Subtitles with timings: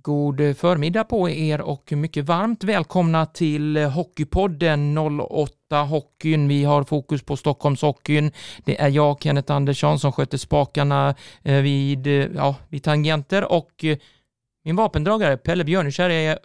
[0.00, 6.48] God förmiddag på er och mycket varmt välkomna till Hockeypodden 08 Hockeyn.
[6.48, 8.32] Vi har fokus på Stockholmshockeyn.
[8.64, 13.84] Det är jag, Kenneth Andersson, som sköter spakarna eh, vid, eh, ja, vid tangenter och
[13.84, 13.98] eh,
[14.64, 16.38] min vapendragare Pelle Björnekär är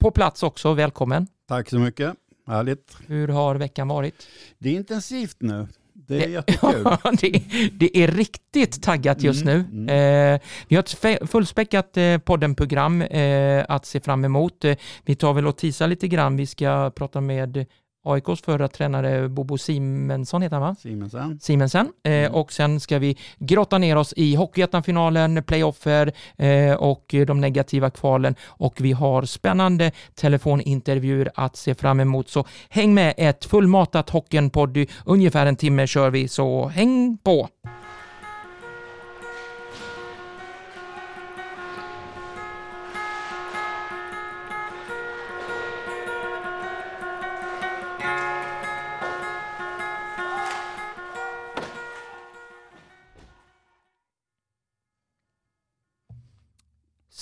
[0.00, 0.72] på plats också.
[0.74, 1.26] Välkommen!
[1.48, 2.14] Tack så mycket,
[2.46, 2.96] härligt.
[3.06, 4.26] Hur har veckan varit?
[4.58, 5.66] Det är intensivt nu.
[6.10, 6.84] Det är jättekul.
[7.20, 9.82] det, det, är riktigt taggat just mm, nu.
[9.92, 10.34] Mm.
[10.34, 14.64] Eh, vi har ett fullspäckat eh, poddenprogram eh, att se fram emot.
[14.64, 16.36] Eh, vi tar väl och tisar lite grann.
[16.36, 17.66] Vi ska prata med
[18.04, 20.74] AIKs förra tränare Bobo Simensson heter han va?
[20.74, 21.40] Simensen.
[21.40, 21.92] Simensen.
[22.04, 22.32] Eh, mm.
[22.32, 28.34] och sen ska vi grotta ner oss i Hockeyettan-finalen, playoffer eh, och de negativa kvalen
[28.46, 32.28] och vi har spännande telefonintervjuer att se fram emot.
[32.28, 37.48] Så häng med, ett fullmatat Hockeynpoddy, ungefär en timme kör vi, så häng på!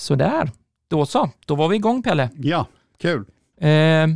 [0.09, 0.51] Sådär,
[0.87, 1.29] då så.
[1.45, 2.29] Då var vi igång Pelle.
[2.35, 2.65] Ja,
[2.97, 3.25] kul.
[3.61, 4.07] Eh,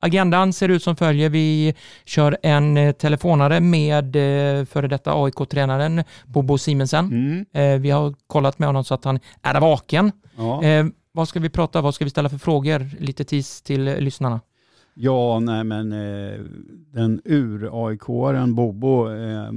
[0.00, 1.28] agendan ser ut som följer.
[1.28, 7.06] Vi kör en eh, telefonare med eh, före detta AIK-tränaren Bobo Simensen.
[7.06, 7.46] Mm.
[7.52, 10.12] Eh, vi har kollat med honom så att han är vaken.
[10.36, 10.62] Ja.
[10.64, 12.90] Eh, vad ska vi prata, vad ska vi ställa för frågor?
[13.00, 14.40] Lite tis till lyssnarna.
[14.94, 16.40] Ja, nej men eh,
[16.92, 19.52] den ur-AIK-aren Bobo eh,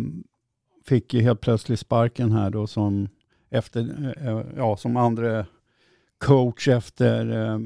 [0.85, 3.09] fick ju helt plötsligt sparken här då som
[3.49, 5.45] efter, eh, ja, som andra
[6.17, 7.59] coach efter eh,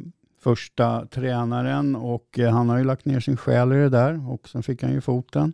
[0.44, 4.50] första tränaren och eh, han har ju lagt ner sin själ i det där och
[4.50, 5.54] sen fick han ju foten.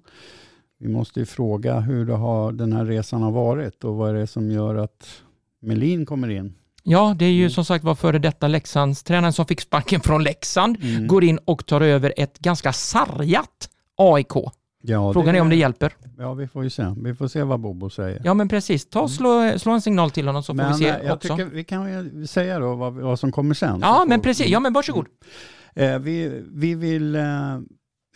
[0.80, 4.28] Vi måste ju fråga hur har, den här resan har varit och vad är det
[4.28, 5.22] som gör att
[5.62, 6.54] Melin kommer in.
[6.84, 7.50] Ja, det är ju mm.
[7.50, 11.08] som sagt var före detta Leksandstränaren som fick sparken från Leksand, mm.
[11.08, 14.34] går in och tar över ett ganska sargat AIK.
[14.84, 15.94] Ja, Frågan är om det hjälper.
[16.18, 16.94] Ja, vi får ju se.
[16.98, 18.22] Vi får se vad Bobo säger.
[18.24, 18.90] Ja, men precis.
[18.90, 21.38] Ta och slå, slå en signal till honom så men, får vi se jag också.
[21.38, 23.80] Tycker vi kan ju säga då vad, vad som kommer sen.
[23.82, 24.48] Ja, men precis.
[24.48, 25.08] Ja, men varsågod.
[25.76, 25.94] Mm.
[25.94, 27.54] Eh, vi, vi vill eh,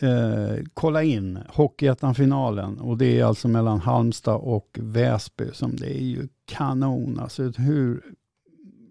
[0.02, 6.04] eh, kolla in Hockeyettan-finalen och det är alltså mellan Halmstad och Väsby som det är
[6.04, 7.20] ju kanon.
[7.20, 8.02] Alltså hur,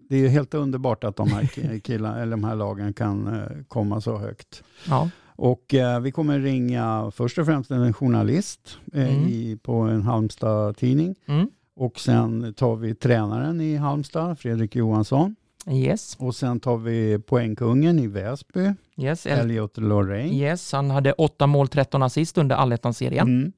[0.08, 4.00] det är helt underbart att de här, killarna, eller de här lagen kan eh, komma
[4.00, 4.62] så högt.
[4.88, 5.10] Ja.
[5.42, 9.28] Och eh, vi kommer ringa först och främst en journalist eh, mm.
[9.28, 11.14] i, på en Halmstad-tidning.
[11.26, 11.48] Mm.
[11.76, 15.36] Och sen tar vi tränaren i Halmstad, Fredrik Johansson.
[15.70, 16.16] Yes.
[16.18, 19.26] Och sen tar vi poängkungen i Väsby, yes.
[19.26, 20.34] Elliot Lorraine.
[20.34, 23.28] Yes, han hade åtta mål, 13 assist under allettan-serien.
[23.28, 23.52] Mm.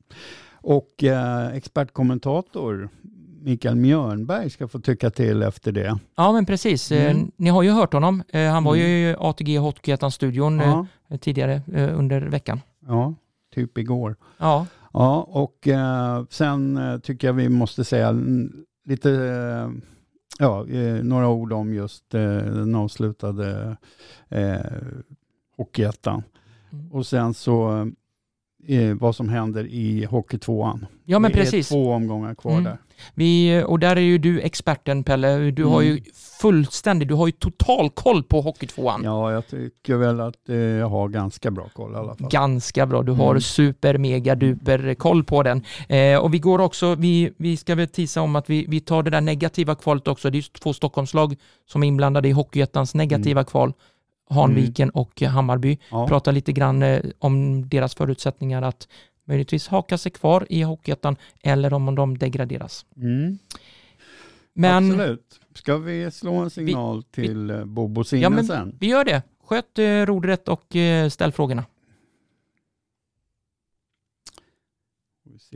[0.53, 2.89] Och eh, expertkommentator
[3.45, 5.99] Mikael Mjörnberg ska få tycka till efter det.
[6.17, 6.93] Ja, men precis.
[6.93, 7.31] Eh, mm.
[7.37, 8.23] Ni har ju hört honom.
[8.29, 9.11] Eh, han var ju mm.
[9.11, 10.87] i ATG Hockeyettan-studion ja.
[11.09, 11.63] Eh, tidigare
[11.95, 12.61] under veckan.
[12.87, 13.15] Ja,
[13.55, 14.17] typ igår.
[14.39, 14.67] Ja.
[14.93, 15.69] Ja, och
[16.31, 18.17] sen tycker jag vi måste säga
[18.85, 19.11] lite,
[20.39, 20.67] ja,
[21.03, 23.77] några ord om just den avslutade
[24.29, 24.57] eh,
[25.57, 26.23] Hockeyettan.
[26.73, 26.93] Mm.
[26.93, 27.87] Och sen så
[28.67, 30.87] eh, vad som händer i Hockeytvåan.
[31.05, 31.71] Ja, men det precis.
[31.71, 32.65] är två omgångar kvar mm.
[32.65, 32.79] där.
[33.15, 35.51] Vi, och där är ju du experten Pelle.
[35.51, 35.73] Du mm.
[35.73, 36.05] har ju mm.
[36.41, 39.01] fullständig, du har ju total koll på Hockeytvåan.
[39.05, 42.29] Ja, jag tycker väl att eh, jag har ganska bra koll i alla fall.
[42.31, 43.03] Ganska bra.
[43.03, 43.41] Du har mm.
[43.41, 45.65] super, mega, duper koll på den.
[45.89, 49.03] Eh, och vi går också, vi, vi ska väl tisa om att vi, vi tar
[49.03, 50.31] det där negativa kvalet också.
[50.31, 51.37] Det är två Stockholmslag
[51.67, 53.45] som är inblandade i Hockeyettans negativa mm.
[53.45, 53.73] kval.
[54.31, 54.95] Hanviken mm.
[54.95, 55.79] och Hammarby.
[55.91, 56.09] Ja.
[56.09, 58.89] Prata lite grann eh, om deras förutsättningar att
[59.25, 62.87] möjligtvis haka sig kvar i Hockeyettan eller om de degraderas.
[62.97, 63.39] Mm.
[64.53, 65.41] Men, Absolut.
[65.55, 68.77] Ska vi slå en signal vi, till vi, eh, Bobo Sinnen ja, men sen?
[68.81, 69.23] Vi gör det.
[69.45, 71.65] Sköt eh, rodret och eh, ställ frågorna.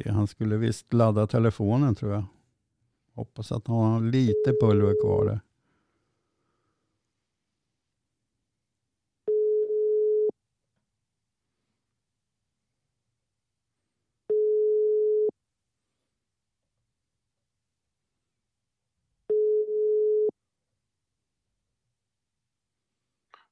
[0.07, 2.25] Han skulle visst ladda telefonen tror jag.
[3.15, 5.41] Hoppas att han har lite pulver kvar där.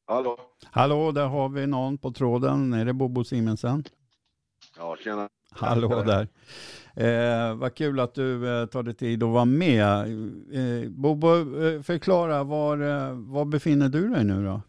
[0.08, 0.38] Hallå?
[0.70, 2.72] Hallå, där har vi någon på tråden.
[2.72, 3.84] Är det Bobo Simensen?
[4.76, 5.28] Ja, tjena.
[5.50, 6.28] Hallå där.
[6.96, 9.82] Eh, vad kul att du eh, tar dig tid att vara med.
[10.52, 14.60] Eh, Bobo, eh, förklara, var, eh, var befinner du dig nu då?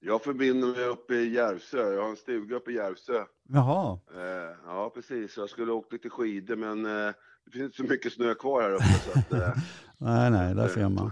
[0.00, 1.92] Jag förbinder mig uppe i Järvsö.
[1.92, 3.24] Jag har en stuga uppe i Järvsö.
[3.48, 3.98] Jaha.
[4.14, 5.36] Eh, ja, precis.
[5.36, 7.12] Jag skulle åka lite skidor, men eh,
[7.44, 8.84] det finns inte så mycket snö kvar här uppe.
[8.84, 9.30] Så att,
[9.98, 11.10] nej, nej, där ser man.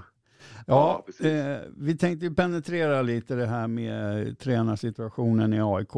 [0.67, 5.97] Ja, eh, vi tänkte penetrera lite det här med tränarsituationen i AIK.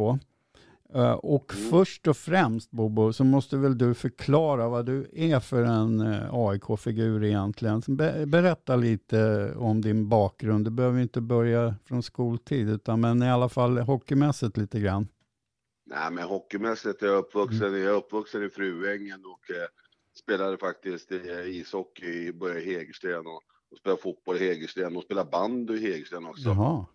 [0.94, 1.70] Eh, och Mm.
[1.70, 6.34] först och främst Bobo, så måste väl du förklara vad du är för en eh,
[6.34, 7.82] AIK-figur egentligen.
[7.86, 10.64] Be berätta lite om din bakgrund.
[10.64, 15.08] Du behöver inte börja från skoltid, utan men i alla fall hockeymässigt lite grann.
[15.86, 17.80] Nej, men hockeymässigt är jag uppvuxen, Mm.
[17.80, 19.66] jag är uppvuxen i Fruängen och eh,
[20.18, 23.42] spelade faktiskt eh, ishockey i började i Hägersten och,
[23.76, 26.48] och spelade fotboll i Hägersten och spelade bandy i Hägersten också.
[26.48, 26.86] Jaha.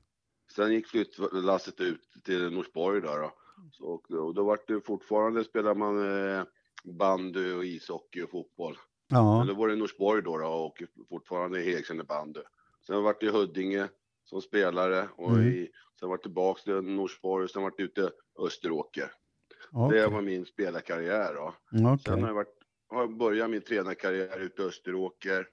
[0.55, 3.33] Sen gick flyttlasset ut till Norsborg där då.
[3.71, 6.43] Så, och, då vart det fortfarande spelar man eh,
[6.83, 8.77] bandy och ishockey och fotboll.
[9.07, 9.37] Ja.
[9.37, 12.39] Men då var det Norsborg då, då och fortfarande i Hägersten i bandy.
[12.87, 13.87] Sen vart det i Huddinge
[14.23, 15.47] som spelare och Mm.
[15.47, 15.69] i,
[15.99, 19.11] sen vart tillbaks till Norsborg och sen vart det ute Österåker.
[19.71, 19.99] Okej.
[19.99, 21.53] Det var min spelarkarriär då.
[21.71, 21.97] Okej.
[22.05, 22.57] Sen har jag, varit,
[22.87, 25.47] har jag börjat min tränarkarriär ute i Österåker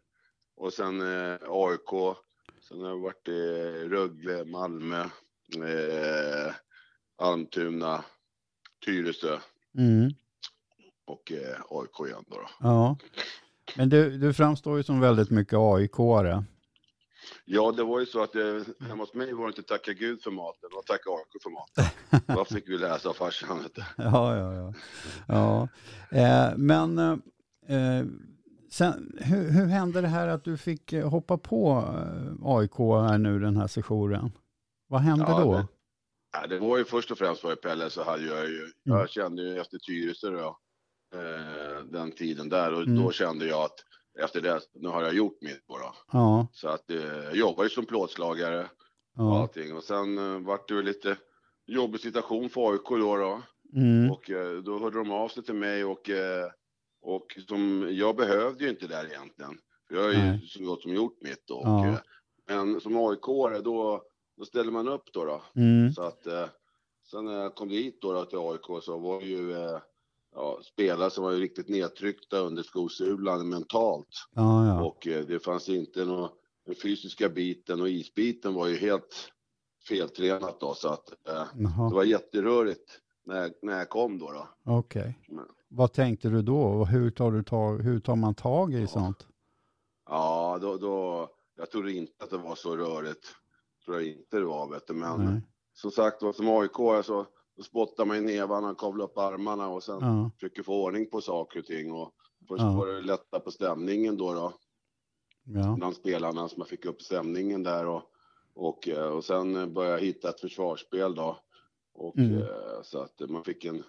[0.58, 2.16] och sen eh, AIK.
[2.68, 3.40] Sen har jag varit i
[3.88, 5.00] Rögle, Malmö,
[5.56, 6.54] eh,
[7.18, 8.04] Almtuna,
[8.84, 9.38] Tyresö
[9.78, 10.10] Mm.
[11.06, 12.36] och eh, AIK igen då.
[12.36, 12.48] då.
[12.60, 12.96] Ja.
[13.76, 16.44] Men du, du framstår ju som väldigt mycket AIK-are.
[17.44, 20.22] Ja, det var ju så att eh, hemma hos mig var det inte tacka Gud
[20.22, 21.84] för maten, det var tacka AIK för maten.
[22.36, 23.68] Vad fick vi läsa av farsan?
[23.96, 24.72] Ja, ja, ja.
[25.28, 25.68] ja.
[26.18, 26.98] Eh, men
[27.68, 28.04] eh,
[28.70, 33.18] sen, hur, hur hände det här att du fick eh, hoppa på eh, AIK här
[33.18, 34.30] nu den här sessionen?
[34.88, 35.52] Vad hände Ja, då?
[35.52, 35.66] det-
[36.32, 38.72] Ja, det var ju först och främst var Pelle så hade jag ju, Mm.
[38.98, 40.58] jag kände ju efter Tyresö då,
[41.14, 43.02] eh, den tiden där och Mm.
[43.04, 43.84] då kände jag att
[44.24, 45.94] efter det, nu har jag gjort mitt då.
[46.12, 48.68] Ja, Så att eh, jag jobbade ju som plåtslagare och
[49.16, 49.40] ja.
[49.40, 51.16] allting och sen eh, vart det ju lite
[51.66, 53.16] jobbig situation för AIK då.
[53.16, 53.42] då.
[53.80, 56.46] Mm, Och eh, då hörde de av sig till mig och, eh,
[57.14, 59.58] och som, jag behövde ju inte det där egentligen.
[59.88, 60.46] För jag har ju Nej.
[60.48, 61.50] så gott som gjort mitt.
[61.50, 61.86] Och, Ja.
[61.88, 61.98] eh,
[62.48, 63.20] men som aik
[63.64, 64.02] då,
[64.38, 65.24] då ställer man upp då.
[65.24, 65.42] då.
[65.56, 66.46] mm, Så att eh,
[67.10, 69.78] sen när jag kom dit då, då till AIK så var ju eh,
[70.34, 74.08] ja, spelare som var ju riktigt nedtryckta under skosulan mentalt.
[74.34, 74.84] ja, ja.
[74.84, 76.28] Och eh, det fanns inte någon,
[76.66, 79.32] den fysiska biten och isbiten var ju helt
[79.88, 80.74] feltränat då.
[80.74, 81.44] Så att eh,
[81.88, 84.32] det var jätterörigt när, när jag kom då.
[84.32, 84.48] då.
[84.64, 85.18] okej.
[85.28, 86.60] Men- Vad tänkte du då?
[86.60, 88.86] Och hur tar, du tag, hur tar man tag i Ja.
[88.86, 89.26] sånt?
[90.10, 93.26] Ja, då, då, jag trodde inte att det var så rörigt.
[93.84, 94.94] Tror jag inte det var, vet du.
[94.94, 95.42] Men Nej.
[95.72, 97.26] som sagt var, som AIK så
[97.56, 101.20] då spottar man i nävarna, kavlar upp armarna och sen Ja, försöker få ordning på
[101.20, 101.92] saker och ting.
[101.92, 102.12] Och
[102.48, 102.72] först Ja.
[102.72, 104.52] var det lätta på stämningen då, då
[105.44, 107.86] ja, bland spelarna, så man fick upp stämningen där.
[107.86, 108.02] Och,
[108.54, 111.38] och, eh, och sen började jag hitta ett försvarsspel då.
[111.94, 112.38] Och, Mm.
[112.42, 112.46] eh,
[112.82, 113.82] Så att man fick en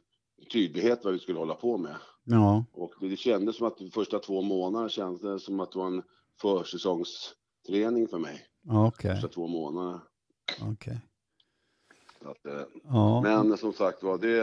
[0.51, 1.95] tydlighet vad vi skulle hålla på med.
[2.23, 5.87] ja, Och det kändes som att de första två månaderna kändes som att det var
[5.87, 6.03] en
[6.41, 8.41] försäsongsträning för mig.
[8.69, 9.11] okej.
[9.11, 10.01] Första två månaderna.
[12.25, 13.21] att, eh, Ja.
[13.21, 14.39] Men som sagt var, det...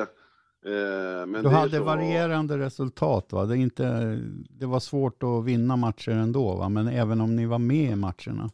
[0.67, 3.45] Eh, men Du det hade varierande resultat va?
[3.47, 4.17] Det, inte,
[4.51, 6.69] det var svårt att vinna matcher ändå va?
[6.69, 8.51] Men även om ni var med i matcherna?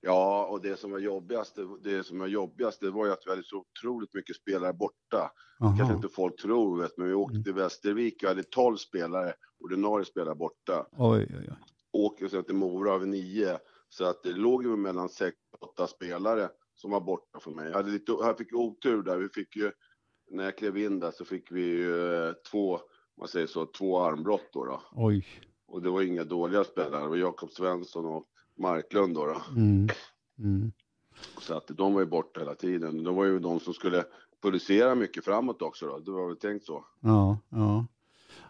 [0.00, 3.30] Ja, och det som var jobbigast, det, som var jobbigast, det var ju att vi
[3.30, 5.30] hade så otroligt mycket spelare borta.
[5.58, 5.94] Kanske Jaha.
[5.96, 7.44] inte folk tror, vet, men vi åkte Mm.
[7.44, 10.86] till Västervik och hade 12 spelare, ordinarie spelare borta.
[10.92, 11.56] Oj, oj, oj.
[11.92, 13.58] Åker sen till Mora av nio.
[13.88, 17.66] Så att det låg ju mellan sex och åtta spelare som var borta för mig.
[17.68, 19.16] Jag, hade lite, jag fick otur där.
[19.18, 19.72] Vi fick ju,
[20.30, 22.80] när jag klev in där så fick vi ju eh, två,
[23.18, 24.64] man säger så, två armbrott då.
[24.64, 24.82] då.
[24.92, 25.26] Oj.
[25.66, 27.02] Och det var inga dåliga spelare.
[27.02, 28.26] Det var Jakob Svensson och
[28.60, 29.26] Marklund då.
[29.26, 29.42] då.
[29.56, 29.88] Mm.
[30.38, 30.72] Mm.
[31.40, 33.04] Så att de var ju borta hela tiden.
[33.04, 34.04] De var ju de som skulle
[34.42, 35.98] producera mycket framåt också då.
[35.98, 36.84] Det var väl tänkt så.
[37.00, 37.86] Ja, ja.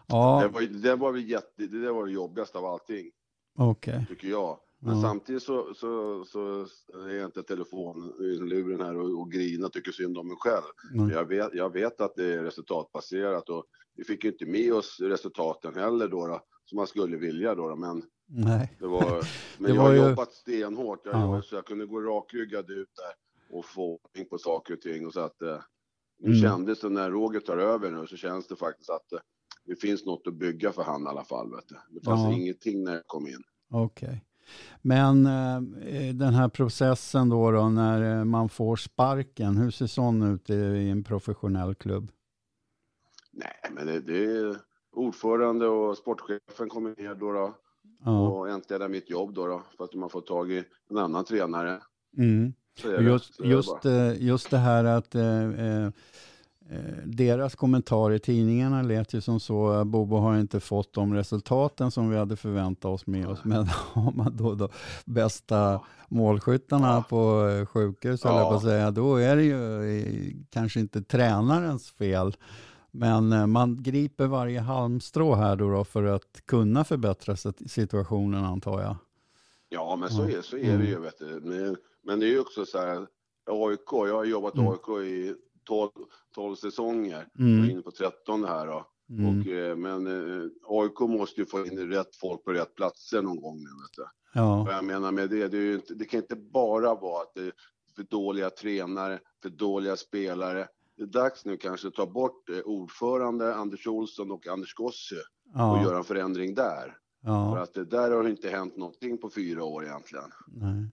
[0.07, 3.11] Det Ja, var, ju- det var väl jätte, det var det jobbigaste av allting,
[3.57, 4.05] okej.
[4.09, 4.57] tycker jag.
[4.79, 5.01] Men Ja.
[5.01, 6.61] samtidigt så, så, så
[7.07, 10.63] är jag inte telefonluren här och, och grina tycker synd om mig själv.
[10.93, 11.11] Nej.
[11.11, 13.65] jag vet, jag vet att det är resultatbaserat och
[13.95, 17.69] vi fick ju inte med oss resultaten heller då, då som man skulle vilja då,
[17.69, 18.03] då men
[18.33, 18.71] Nej.
[18.79, 19.01] det var,
[19.57, 21.41] men Det jag har ju- jobbat stenhårt, jag, Ja.
[21.41, 25.13] så jag kunde gå rakryggad ut där och få ordning på saker och ting och
[25.13, 25.57] så att eh,
[26.19, 26.41] nu Mm.
[26.41, 29.19] kändes det när Roger tar över nu så känns det faktiskt att eh,
[29.65, 31.55] det finns något att bygga för han i alla fall.
[31.55, 31.75] Vet du.
[31.99, 32.31] Det fanns Ja.
[32.33, 33.43] ingenting när jag kom in.
[33.71, 34.25] Okej.
[34.81, 40.21] Men eh, den här processen då, då när eh, man får sparken, hur ser sån
[40.33, 42.11] ut i, i en professionell klubb?
[43.31, 44.55] Nej, men det, det är
[44.91, 47.55] ordförande och sportchefen kommer ner då, då
[48.03, 48.29] Ja.
[48.29, 51.25] och äntligen är mitt jobb då, då för att man får tag i en annan
[51.25, 51.81] tränare.
[52.17, 52.53] Mm.
[52.83, 53.03] Det.
[53.03, 55.89] Just, det just, eh, just det här att eh, eh,
[56.71, 61.91] Eh, deras kommentar i tidningarna lät ju som så, Bobo har inte fått de resultaten
[61.91, 63.39] som vi hade förväntat oss med oss.
[63.43, 64.69] Men har man då, då
[65.05, 67.03] bästa målskyttarna ja.
[67.09, 68.49] på eh, sjukhus, ja.
[68.49, 72.35] på att säga, då är det ju eh, kanske inte tränarens fel.
[72.91, 77.35] Men man griper varje halmstrå här då, då för att kunna förbättra
[77.67, 78.95] situationen antar jag.
[79.69, 80.99] Ja, men så är, så är det ju.
[80.99, 81.39] Vet du.
[81.43, 83.07] Men, men det är ju också så här,
[83.45, 84.67] AIK, jag har jobbat mm.
[84.67, 85.89] AIK i 12,
[86.35, 87.59] 12 säsonger mm.
[87.63, 88.85] och inne på 13 här då.
[89.09, 89.39] Mm.
[89.39, 93.41] Och, eh, men eh, AIK måste ju få in rätt folk på rätt platser någon
[93.41, 93.63] gång nu.
[93.63, 94.05] Vet du.
[94.33, 94.63] Ja.
[94.63, 97.41] Vad jag menar med det, det, är inte, det kan inte bara vara att det
[97.41, 97.53] är
[97.95, 100.67] för dåliga tränare, för dåliga spelare.
[101.01, 105.15] Det är dags nu kanske att ta bort eh, ordförande Anders Olsson och Anders Gossi
[105.53, 105.77] ja.
[105.77, 106.97] och göra en förändring där.
[107.21, 107.53] Ja.
[107.53, 110.25] För att det där har inte hänt någonting på fyra år egentligen.
[110.47, 110.91] Nej.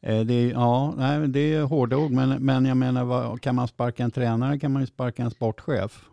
[0.00, 3.54] Eh, det är, ja, nej, det är hårda ord, men, men jag menar, vad, kan
[3.54, 6.08] man sparka en tränare kan man ju sparka en sportchef.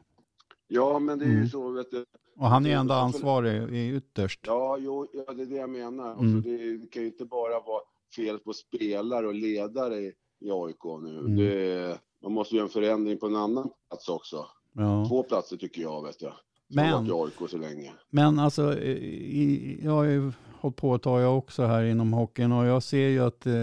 [0.68, 1.50] Ja, men det är ju mm.
[1.50, 2.06] så, vet du.
[2.38, 4.40] Och han är ändå ansvarig ytterst.
[4.46, 6.14] Ja, jo, ja, det är det jag menar.
[6.14, 6.36] Mm.
[6.36, 7.82] Alltså, det kan ju inte bara vara
[8.16, 11.20] fel på spelare och ledare i, AIK nu.
[11.20, 11.36] Mm.
[11.36, 14.46] Det, man måste göra en förändring på en annan plats också.
[14.74, 15.06] Ja.
[15.10, 16.34] Två platser tycker jag, vet jag.
[16.68, 17.92] Men, i AIK så länge.
[18.10, 22.52] men alltså, i, jag har ju hållit på ett tag jag också här inom hockeyn
[22.52, 23.54] och jag ser ju att eh,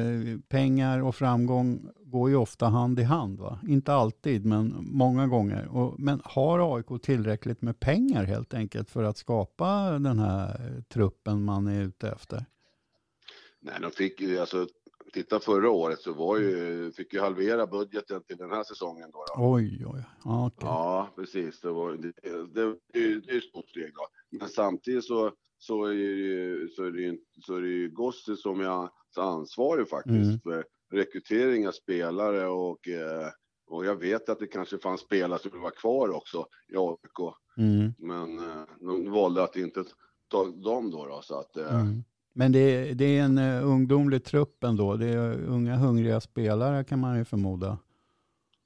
[0.48, 3.38] pengar och framgång går ju ofta hand i hand.
[3.38, 3.58] Va?
[3.68, 5.68] Inte alltid, men många gånger.
[5.68, 11.44] Och, men har AIK tillräckligt med pengar helt enkelt för att skapa den här truppen
[11.44, 12.44] man är ute efter?
[13.60, 14.66] Nej, de fick ju alltså
[15.16, 19.10] titta förra året så var ju, fick ju halvera budgeten till den här säsongen.
[19.12, 19.54] Då, då.
[19.54, 20.04] Oj, oj.
[20.24, 20.68] Okay.
[20.68, 21.60] Ja, precis.
[21.60, 22.12] Det, var, det,
[22.54, 23.92] det, det, är ett stort steg.
[23.94, 24.06] Då.
[24.38, 28.60] Men samtidigt så så är det, så är det, så är det ju Gossi som
[28.60, 30.40] är ansvarig faktiskt mm.
[30.40, 33.28] för rekrytering av spelare och, eh,
[33.66, 37.34] och jag vet att det kanske fanns spelare som ville vara kvar också i AIK.
[37.58, 37.94] Mm.
[37.98, 39.84] Men eh, de valde att inte
[40.28, 41.06] ta dem då.
[41.06, 42.04] då så att, eh, mm.
[42.38, 44.96] Men det, det är en uh, ungdomlig trupp ändå.
[44.96, 47.78] Det är unga hungriga spelare kan man ju förmoda.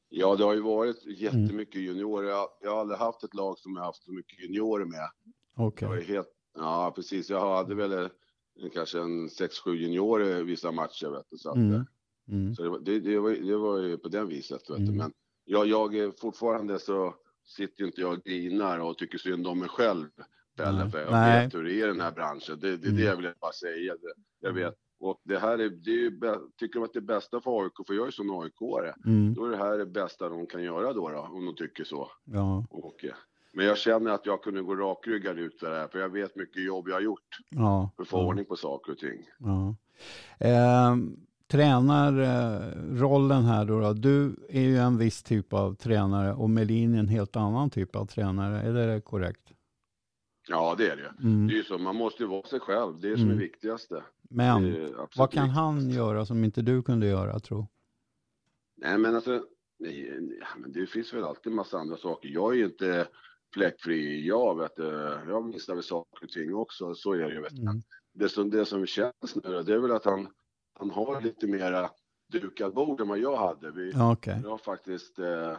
[0.08, 1.86] Ja, det har ju varit jättemycket mm.
[1.86, 2.28] juniorer.
[2.28, 5.10] Jag, jag har aldrig haft ett lag som jag haft så mycket juniorer med.
[5.56, 5.88] Okay.
[5.88, 7.30] Det var helt Ja, precis.
[7.30, 8.08] Jag hade väl eh,
[8.74, 11.06] kanske en 6-7 juniorer vissa matcher.
[11.06, 11.74] Vet du, så att, mm.
[11.74, 11.82] Eh,
[12.28, 12.54] mm.
[12.54, 14.70] så det, det, det, var, det var ju på den viset.
[14.70, 14.82] Vet du.
[14.82, 14.96] Mm.
[14.96, 15.12] Men
[15.44, 20.06] jag, jag fortfarande så sitter inte jag och grinar och tycker synd om mig själv.
[20.64, 21.44] Pelle, för jag Nej.
[21.44, 22.58] vet hur det är i den här branschen.
[22.60, 22.96] Det, det, mm.
[22.96, 23.94] det jag vill bara säga.
[24.40, 24.74] Jag vet.
[25.00, 27.94] Och det här är, det är tycker de att det är bästa för AIK, för
[27.94, 29.34] jag är som AIK-are, mm.
[29.34, 32.10] då är det här det bästa de kan göra då, då om de tycker så.
[32.24, 32.64] Ja.
[32.70, 33.04] Och,
[33.52, 36.64] men jag känner att jag kunde gå rakryggad ut det här, för jag vet mycket
[36.64, 38.26] jobb jag har gjort ja, för att få ja.
[38.26, 39.28] ordning på saker och ting.
[39.38, 39.74] Ja.
[40.46, 40.96] Eh,
[41.50, 46.98] tränarrollen här då, då, du är ju en viss typ av tränare och Melin är
[46.98, 49.52] en helt annan typ av tränare, är det korrekt?
[50.48, 51.14] Ja, det är det.
[51.22, 51.46] Mm.
[51.46, 53.32] Det är ju så, man måste ju vara sig själv, det är det som är
[53.32, 53.38] mm.
[53.38, 53.92] viktigast.
[54.30, 57.66] Men vad kan han göra som inte du kunde göra, tro?
[58.76, 59.44] Nej, men alltså,
[59.78, 62.28] nej, men det finns väl alltid en massa andra saker.
[62.28, 63.08] Jag är ju inte
[63.54, 64.26] fläckfri.
[64.26, 64.78] Jag vet
[65.28, 67.40] jag missar väl saker och ting också, så är det ju.
[67.40, 67.82] Vet mm.
[68.12, 70.28] det, som, det som känns nu det är väl att han,
[70.78, 71.90] han har lite mera
[72.32, 73.70] dukat bord än vad jag hade.
[73.70, 74.40] Vi, okay.
[74.42, 75.56] Jag faktiskt, eh,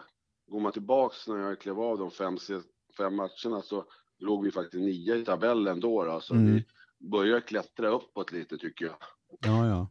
[0.47, 2.37] går man tillbaks när jag klev av de fem,
[2.97, 3.85] fem matcherna så
[4.21, 6.05] låg vi faktiskt nio i tabellen då.
[6.05, 6.53] då så mm.
[6.53, 6.65] vi
[7.09, 8.95] börjar klättra uppåt lite tycker jag.
[9.39, 9.87] Ja, ja.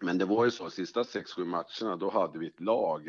[0.00, 3.02] Men det var ju så, sista sex, sju matcherna, då hade vi ett lag,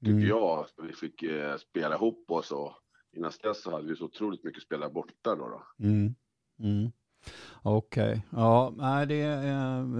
[0.00, 0.28] tycker mm.
[0.28, 0.66] jag.
[0.82, 2.72] Vi fick eh, spela ihop oss och
[3.16, 5.48] innan dess så hade vi så otroligt mycket spelare borta då.
[5.48, 5.86] då.
[5.86, 6.14] Mm.
[6.60, 6.90] Mm.
[7.62, 8.20] Okej, okay.
[8.30, 9.46] ja, nej, det är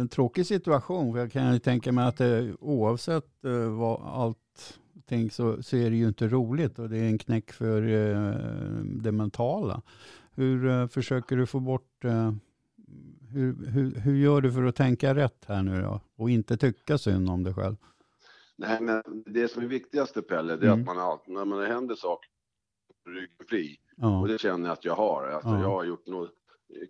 [0.01, 1.13] en tråkig situation.
[1.13, 4.35] För jag kan ju tänka mig att det, oavsett uh, vad
[5.11, 8.85] allting så, så är det ju inte roligt och det är en knäck för uh,
[8.85, 9.83] det mentala.
[10.35, 12.05] Hur uh, försöker du få bort,
[13.33, 16.01] hur, hur, hur gör du för att tänka rätt här nu då?
[16.17, 17.77] Och inte tycka synd om dig själv?
[18.57, 20.89] Nej, men det som är viktigaste Pelle, det är mm.
[20.89, 22.31] att man när man händer saker
[23.07, 23.77] ryggen fri.
[23.97, 24.21] Ja.
[24.21, 25.29] Och det känner jag att jag har.
[25.29, 25.61] Alltså, ja.
[25.61, 26.31] Jag har gjort något,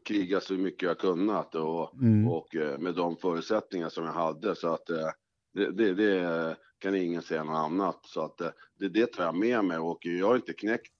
[0.05, 2.29] krigat så mycket jag kunnat och, mm.
[2.29, 4.55] och eh, med de förutsättningar som jag hade.
[4.55, 5.09] Så att eh,
[5.55, 8.01] det, det, det kan ingen säga något annat.
[8.03, 10.93] Så att eh, det, det tar jag med mig och jag har inte knäckt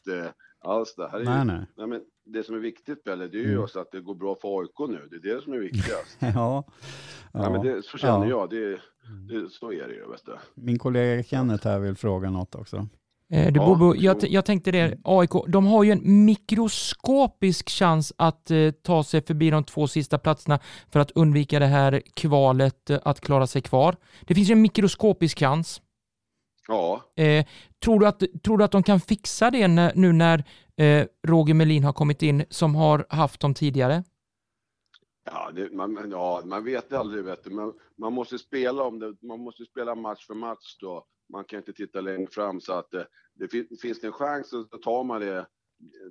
[0.65, 1.09] alls det.
[1.09, 1.67] Här är nej, ju, nej.
[1.77, 3.65] nej men det som är viktigt Pelle, det är ju mm.
[3.65, 5.09] att det går bra för AIK nu.
[5.11, 6.17] Det är det som är viktigast.
[6.19, 6.29] ja.
[6.35, 6.65] ja.
[7.33, 8.29] Nej, men det, så känner ja.
[8.29, 8.51] jag.
[8.51, 8.81] Det,
[9.29, 10.11] det, så är det ju.
[10.11, 10.37] Vet du.
[10.55, 12.89] Min kollega Kenneth här vill fråga något också.
[13.33, 18.13] Eh, du, ja, Bobo, jag, jag, tänkte det, AIK, de har ju en mikroskopisk chans
[18.19, 20.61] att eh, ta sig förbi de två sista platserna
[20.93, 23.97] för att undvika det här kvalet, eh, att klara sig kvar.
[24.21, 25.83] Det finns ju en mikroskopisk chans.
[26.69, 27.47] Ja, Eh,
[27.85, 30.45] tror, du att, tror du att de kan fixa det när, nu när
[30.77, 34.05] eh, Roger Melin har kommit in som har haft dem tidigare?
[35.25, 37.25] ja, det, man, ja man vet aldrig.
[37.25, 37.51] Vet du.
[37.51, 39.17] Man, man måste spela om det.
[39.23, 41.07] Man måste spela match för match då.
[41.33, 43.03] Man kan inte titta längre fram så att eh,
[43.35, 45.47] det fin, finns det en chans så tar man det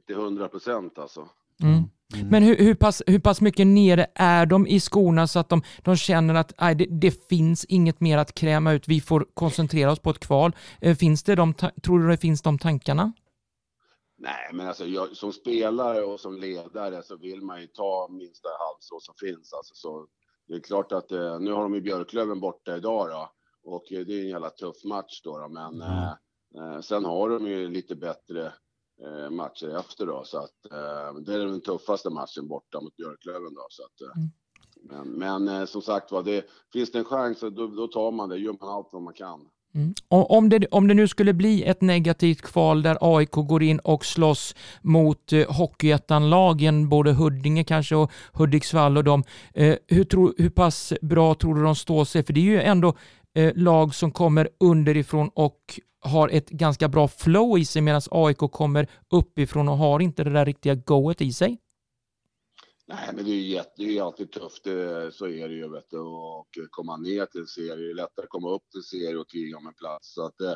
[0.07, 1.29] till 100 procent alltså.
[1.63, 1.83] Mm.
[2.31, 5.61] Men hur, hur, pass, hur pass mycket nere är de i skorna så att de,
[5.83, 9.91] de känner att nej, det, det finns inget mer att kräma ut, vi får koncentrera
[9.91, 10.55] oss på ett kval.
[10.81, 13.13] Eh, finns det de, tror du det finns de tankarna?
[14.17, 18.49] Nej, men alltså jag, som spelare och som ledare så vill man ju ta minsta
[18.59, 19.53] halmstrå som finns.
[19.53, 20.07] Alltså, så
[20.47, 23.31] det är klart att eh, nu har de ju Björklöven borta idag då
[23.65, 25.81] och det är en jävla tuff match då, då men
[26.55, 26.81] Mm.
[26.83, 28.45] sen har de ju lite bättre
[29.05, 30.55] eh, matcher efter då så att
[31.25, 35.13] det är den tuffaste matchen borta mot Björklöven då så att Mm.
[35.17, 38.37] men, men som sagt var, det, finns det en chans då, då tar man det,
[38.37, 39.39] gör man allt vad man kan.
[39.75, 39.93] Mm.
[40.07, 44.05] Om, det, om det nu skulle bli ett negativt kval där AIK går in och
[44.05, 49.23] slåss mot eh, Hockeyettan-lagen, både Huddinge kanske och Hudiksvall och dem.
[49.53, 52.23] Eh, hur, tro, hur pass bra tror du de står sig?
[52.23, 52.93] För det är ju ändå
[53.35, 58.37] eh, lag som kommer underifrån och har ett ganska bra flow i sig medan AIK
[58.37, 61.57] kommer uppifrån och har inte det där riktiga goet i sig.
[62.87, 65.55] Nej, men det är ju jätte, det är ju alltid tufft, det, så är det
[65.55, 65.69] ju.
[65.69, 65.99] Vet du.
[65.99, 69.29] Och komma ner till en serie, det är lättare att komma upp till serie och
[69.29, 70.13] kriga om en plats.
[70.13, 70.53] Så att, eh,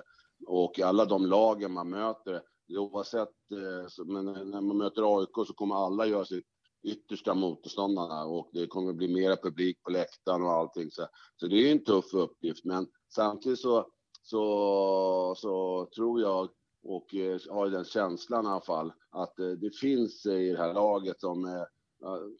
[0.47, 2.41] och alla de lagen man möter,
[2.77, 6.47] oavsett, eh, men när man möter AIK så kommer alla göra sitt
[6.83, 10.91] yttersta motståndarna och det kommer bli mera publik på läktaren och allting.
[10.91, 13.87] Så, så det är en tuff uppgift, men samtidigt så,
[14.21, 16.49] så, så tror jag
[16.83, 20.73] och eh, har den känslan i alla fall att eh, det finns i det här
[20.73, 21.63] laget som eh,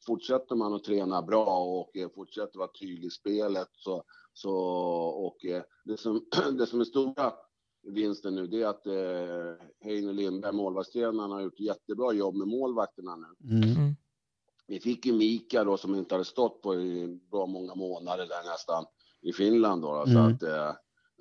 [0.05, 4.55] fortsätter man att träna bra och fortsätter vara tydlig i spelet så, så
[5.25, 5.38] och
[5.85, 6.25] det som,
[6.57, 7.33] det som är stora
[7.83, 13.15] vinsten nu det är att eh, Heino Lindberg, målvaktstränaren, har gjort jättebra jobb med målvakterna
[13.15, 13.57] nu.
[13.57, 13.95] Mm.
[14.67, 18.51] Vi fick ju Mika då som inte hade stått på i bra många månader där
[18.51, 18.86] nästan
[19.22, 19.93] i Finland då.
[19.93, 20.34] då så Mm.
[20.34, 20.72] att, eh,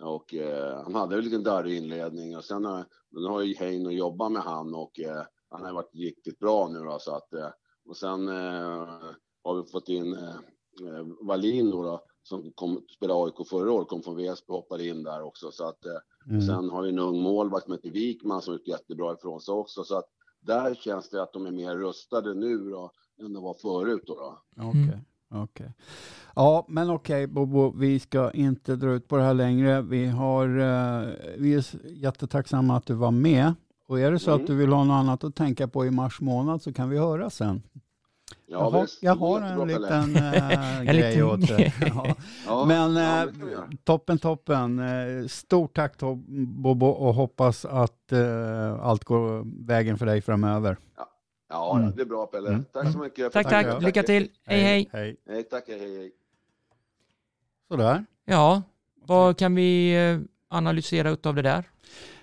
[0.02, 2.62] och eh, han hade en liten darrig inledning och sen
[3.11, 6.78] nu har ju Heino jobbat med han och eh, han har varit riktigt bra nu
[6.78, 7.48] då så att eh,
[7.88, 8.28] och sen
[9.44, 10.35] har vi fått in eh,
[11.26, 15.02] Wallin då, då som kom spela AIK förra året, kom från Väsby och hoppade in
[15.02, 15.85] där också så att
[16.31, 16.42] Mm.
[16.42, 19.85] Sen har vi en ung målvakt som heter Wikman som gjort jättebra ifrån sig också.
[19.85, 20.05] Så att
[20.40, 24.03] där känns det att de är mer rustade nu då, än de var förut.
[24.07, 24.38] Då, då.
[24.68, 24.98] Okej.
[25.31, 25.72] okej.
[26.35, 29.83] Ja, men okej Bobo, vi ska inte dra ut på det här längre.
[29.83, 33.55] Vi, har, eh, vi är jättetacksamma att du var med.
[33.87, 34.40] Och är det så Mm.
[34.40, 36.98] att du vill ha något annat att tänka på i mars månad så kan vi
[36.98, 37.62] höra sen.
[38.46, 41.75] Ja, jag har, jag det har en liten äh, En grej liten åt dig.
[41.81, 42.14] Ja.
[42.46, 43.27] Ja, Men ja, eh,
[43.70, 44.79] det toppen, toppen.
[44.79, 45.94] Eh, Stort tack
[46.57, 50.77] Bobo och hoppas att eh, allt går vägen för dig framöver.
[51.52, 51.92] Ja, Mm.
[51.96, 52.48] det är bra Pelle.
[52.48, 52.64] Mm.
[52.72, 53.32] Tack så mycket.
[53.32, 53.72] Tack, Tackar.
[53.72, 53.82] tack.
[53.82, 54.28] Lycka till.
[54.46, 54.88] Hej, hej.
[54.92, 55.16] hej.
[55.28, 56.10] Hej, tack, hej, hej.
[57.68, 58.04] Sådär.
[58.24, 58.62] Ja,
[59.06, 61.68] vad kan vi eh, analysera utav det där?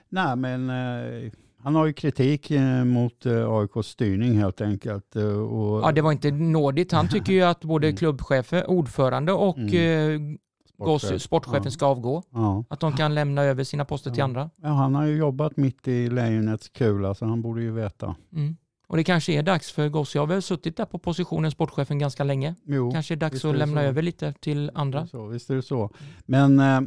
[0.10, 1.32] Nej, men eh,
[1.64, 5.16] han har ju kritik eh, mot eh, AIKs styrning helt enkelt.
[5.16, 6.92] och Ja, det var inte nådigt.
[6.92, 7.98] Han tycker ju att både Mm.
[7.98, 10.38] klubbchefen, ordförande och Mm.
[10.78, 11.72] Goss, sportchefen Ja.
[11.72, 12.24] ska avgå.
[12.30, 12.64] Ja.
[12.70, 14.24] Att de kan lämna över sina poster till Ja.
[14.24, 14.50] andra.
[14.62, 18.16] ja, han har ju jobbat mitt i lejonets kula så han borde ju veta.
[18.34, 18.56] Mm.
[18.90, 20.16] Och det kanske är dags för Goss.
[20.16, 22.56] Jag har väl suttit där på positionen sportchefen ganska länge.
[22.64, 23.86] Jo, Kanske är dags visst är att det lämna så.
[23.86, 25.08] över lite till andra.
[25.08, 25.90] Så, visst är det så.
[26.26, 26.82] Men eh,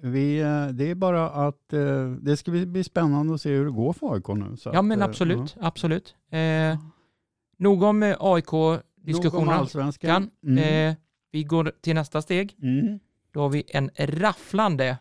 [0.00, 3.70] vi, eh, det är bara att eh, det ska bli, spännande att se hur det
[3.70, 4.56] går för AIK nu.
[4.64, 5.56] Ja, att, men eh, absolut.
[5.60, 5.66] ja.
[5.66, 6.14] absolut.
[6.30, 6.78] Eh,
[7.56, 9.48] nog om eh, Nog om AIK-diskussionen.
[9.48, 10.30] allsvenskan.
[10.46, 10.90] Mm.
[10.90, 10.96] Eh,
[11.32, 12.56] vi går till nästa steg.
[12.62, 12.98] Mm.
[13.32, 14.98] Då har vi en rafflande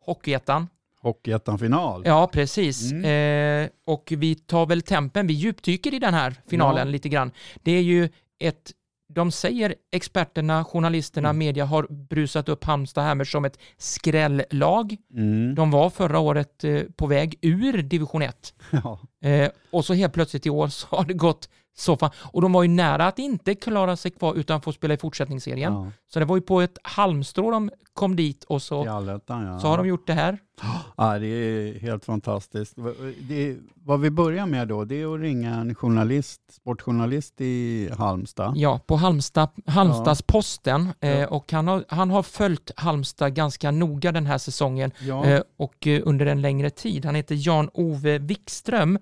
[0.00, 0.68] Hockeyettan.
[1.06, 2.02] Hockeyettan-final.
[2.06, 2.92] Ja, precis.
[2.92, 3.64] Mm.
[3.64, 6.92] Eh, och vi tar väl tempen, vi djupdyker i den här finalen Ja.
[6.92, 7.30] lite grann.
[7.62, 8.72] Det är ju ett,
[9.14, 11.38] de säger experterna, journalisterna, Mm.
[11.38, 14.96] media har brusat upp Halmstad Hammers som ett skrällag.
[15.14, 15.54] Mm.
[15.54, 18.54] De var förra året eh, på väg ur division 1.
[18.70, 19.00] Ja.
[19.22, 21.48] Eh, och så helt plötsligt i år så har det gått
[21.78, 22.10] så fan.
[22.16, 25.72] Och de var ju nära att inte klara sig kvar utan få spela i fortsättningsserien.
[25.72, 29.58] Ja, Så det var ju på ett halmstrå de kom dit och så, allettan ja.
[29.60, 30.38] så har de gjort det här.
[30.96, 32.74] Ja, det är helt fantastiskt.
[33.20, 38.52] Det, vad vi börjar med då, det är att ringa en journalist, sportjournalist i Halmstad.
[38.56, 41.08] Ja, på Halmstad, Halmstadsposten Ja.
[41.08, 44.90] eh, och han har, han har följt Halmstad ganska noga den här säsongen
[45.24, 47.04] eh, och eh, under en längre tid.
[47.04, 48.98] Han heter Jan-Ove Wikström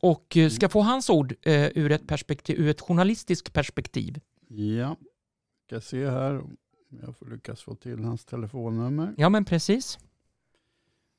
[0.00, 4.20] och eh, ska få hans ord eh, ur, ett perspektiv, ur ett journalistiskt perspektiv.
[4.48, 4.96] ja.
[5.66, 6.56] ska se här om
[7.02, 9.14] jag får lyckas få till hans telefonnummer.
[9.16, 9.98] Ja, men precis.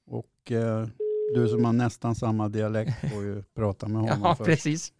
[0.05, 0.87] Och eh,
[1.35, 4.45] du som har nästan samma dialekt får ju prata med honom Ja, först.
[4.49, 4.93] precis.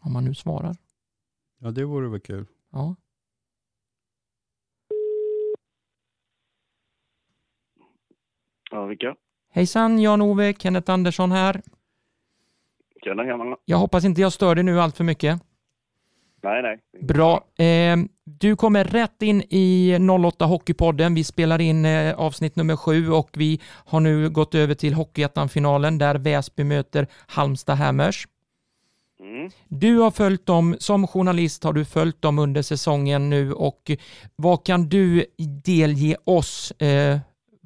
[0.00, 0.76] Om man nu svarar.
[1.58, 2.46] Ja, det vore väl kul.
[2.70, 2.96] Ja.
[8.70, 9.14] Ja, vilka?
[9.50, 11.60] Hejsan, Jan-Ove, Kenneth Andersson här.
[13.04, 13.56] Tjena, tjena.
[13.64, 15.42] Jag hoppas inte jag stör dig nu allt för mycket.
[16.42, 16.78] Nej, nej.
[17.02, 17.44] Bra.
[17.64, 21.14] Eh, du kommer rätt in i 08 Hockeypodden.
[21.14, 25.98] Vi spelar in eh, avsnitt nummer sju och vi har nu gått över till Hockeyettan-finalen
[25.98, 28.28] där Väsby möter Halmstad Hammers.
[29.20, 29.50] Mm.
[29.68, 33.90] Du har följt dem, som journalist har du följt dem under säsongen nu och
[34.36, 35.24] vad kan du
[35.64, 36.70] delge oss?
[36.70, 37.18] Eh,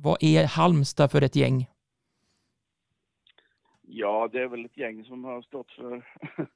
[0.02, 1.66] vad är Halmstad för ett gäng?
[3.82, 6.04] Ja, det är väl ett gäng som har stått för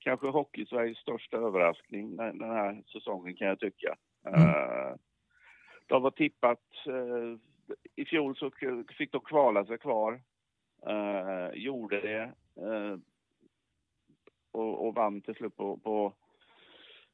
[0.00, 3.96] kanske Hockey-Sveriges största överraskning den här säsongen kan jag tycka.
[4.26, 4.40] Mm.
[4.40, 4.94] Eh,
[5.86, 7.38] de var tippat, eh,
[7.96, 8.50] i fjol så
[8.98, 10.20] fick de kvala sig kvar,
[10.86, 12.32] Eh, gjorde det
[14.52, 16.12] och, och vann till slut på, på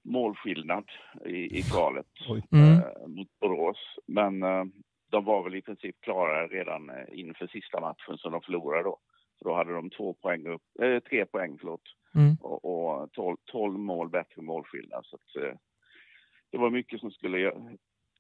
[0.03, 0.85] målskillnad
[1.25, 2.07] i, i kvalet.
[2.53, 3.15] Mm.
[3.15, 3.99] mot Borås.
[4.07, 4.43] Men
[5.15, 8.99] de var väl i princip klara redan eh, inför sista matchen som de förlorade då.
[9.39, 11.83] Så då hade de två poäng upp, eh, tre poäng förlåt,
[12.17, 12.37] Mm.
[12.41, 15.07] och, och 12, 12 mål bättre målskillnad.
[15.07, 15.55] Så att, eh,
[16.51, 17.53] det var mycket som skulle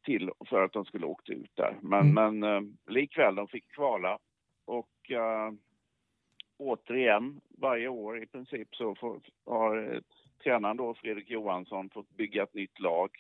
[0.05, 1.77] till för att de skulle åkt ut där.
[1.83, 4.19] Men, men eh, likväl, de fick kvala
[4.65, 5.53] och eh,
[6.57, 10.01] återigen, varje år i princip så får, har eh,
[10.45, 13.11] tränaren då, Fredrik Johansson, fått bygga ett nytt lag.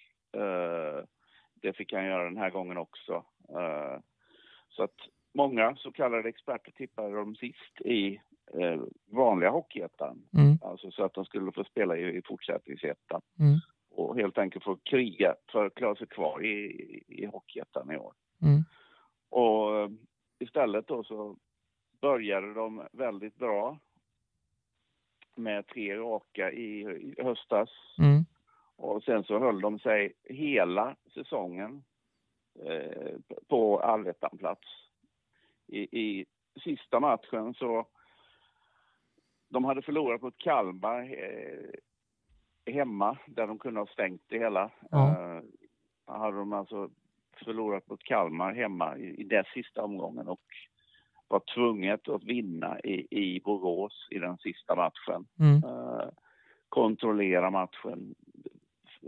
[1.54, 3.24] Det fick han göra den här gången också.
[3.48, 4.00] Eh,
[4.68, 4.96] så att
[5.34, 8.20] många så kallade experter tippade dem sist i
[8.60, 10.22] eh, vanliga Hockeyettan.
[10.36, 10.58] Mm.
[10.62, 13.20] Alltså så att de skulle få spela i, i fortsättningsettan.
[13.38, 13.58] Mm.
[13.90, 17.96] Och helt enkelt få kriga för att klara sig kvar i, i, i Hockeyettan i
[17.96, 18.12] år.
[18.42, 18.64] Mm.
[19.30, 19.90] Och eh,
[20.38, 21.36] istället då så
[22.00, 23.78] började de väldigt bra
[25.34, 27.70] med tre raka i, i höstas.
[27.98, 28.24] Mm.
[28.76, 31.84] Och sen så höll de sig hela säsongen
[32.66, 33.14] eh,
[33.48, 34.68] på allettanplats.
[35.66, 36.26] I, I
[36.64, 37.86] sista matchen så
[39.48, 41.70] de hade förlorat mot Kalmar eh,
[42.74, 44.70] hemma där de kunde ha stängt det hela.
[44.90, 45.08] Ja.
[45.08, 45.42] Eh,
[46.06, 46.90] hade de alltså
[47.44, 50.42] förlorat mot Kalmar hemma i, i den sista omgången och
[51.28, 55.26] var tvunget att vinna i, i Borås i den sista matchen.
[55.38, 55.64] Mm.
[55.64, 56.08] Eh,
[56.68, 58.14] kontrollera matchen,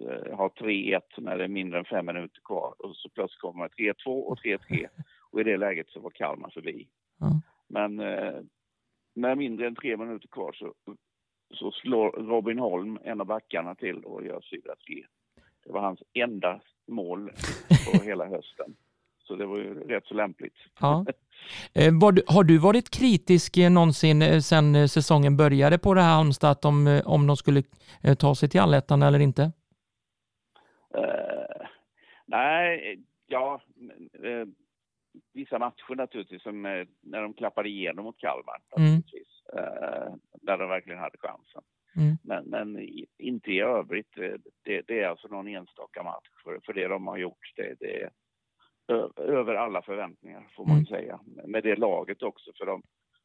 [0.01, 3.71] eh, ha 3-1 när det är mindre än fem minuter kvar och så plötsligt kommer
[3.77, 4.87] det 3-2 och 3-3
[5.31, 6.89] och i det läget så var Kalmar förbi.
[7.19, 7.41] Ja.
[7.69, 8.41] Men eh,
[9.15, 10.75] när mindre än tre minuter kvar så,
[11.55, 15.05] så slår Robin Holm en av backarna till och gör 4-3.
[15.65, 17.31] Det var hans enda mål
[17.93, 18.77] på hela hösten.
[19.27, 20.57] Så det var ju rätt så lämpligt.
[20.81, 21.07] Ja.
[21.73, 21.93] Eh,
[22.27, 27.27] har du varit kritisk eh, någonsin sedan säsongen började på det här Halmstad, eh, om
[27.27, 27.63] de skulle
[28.19, 29.53] ta sig till allettan eller inte?
[30.97, 31.67] Eh,
[32.27, 33.61] nej, ja,
[34.23, 34.47] eh,
[35.33, 39.03] vissa matcher naturligtvis, som eh, när de klappade igenom mot Kalmar, Mm.
[39.53, 41.63] eh, där de verkligen hade chansen.
[41.97, 42.17] Mm.
[42.23, 44.19] Men, men inte i övrigt.
[44.19, 46.29] eh, Det, det är alltså någon enstaka match.
[46.45, 48.11] För, för det de har gjort, det, det är
[49.21, 51.21] över alla förväntningar, får man ju säga.
[51.47, 52.83] Med det laget också, för de,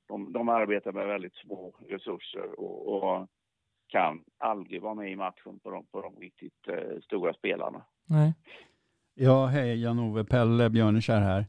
[0.07, 3.27] de, de arbetar med väldigt små resurser och, och
[3.91, 7.81] kan aldrig vara med i matchen på de, på de riktigt eh, stora spelarna.
[8.05, 8.33] Nej.
[9.15, 11.45] Ja, hej Jan-Ove, Pelle Björnekär här.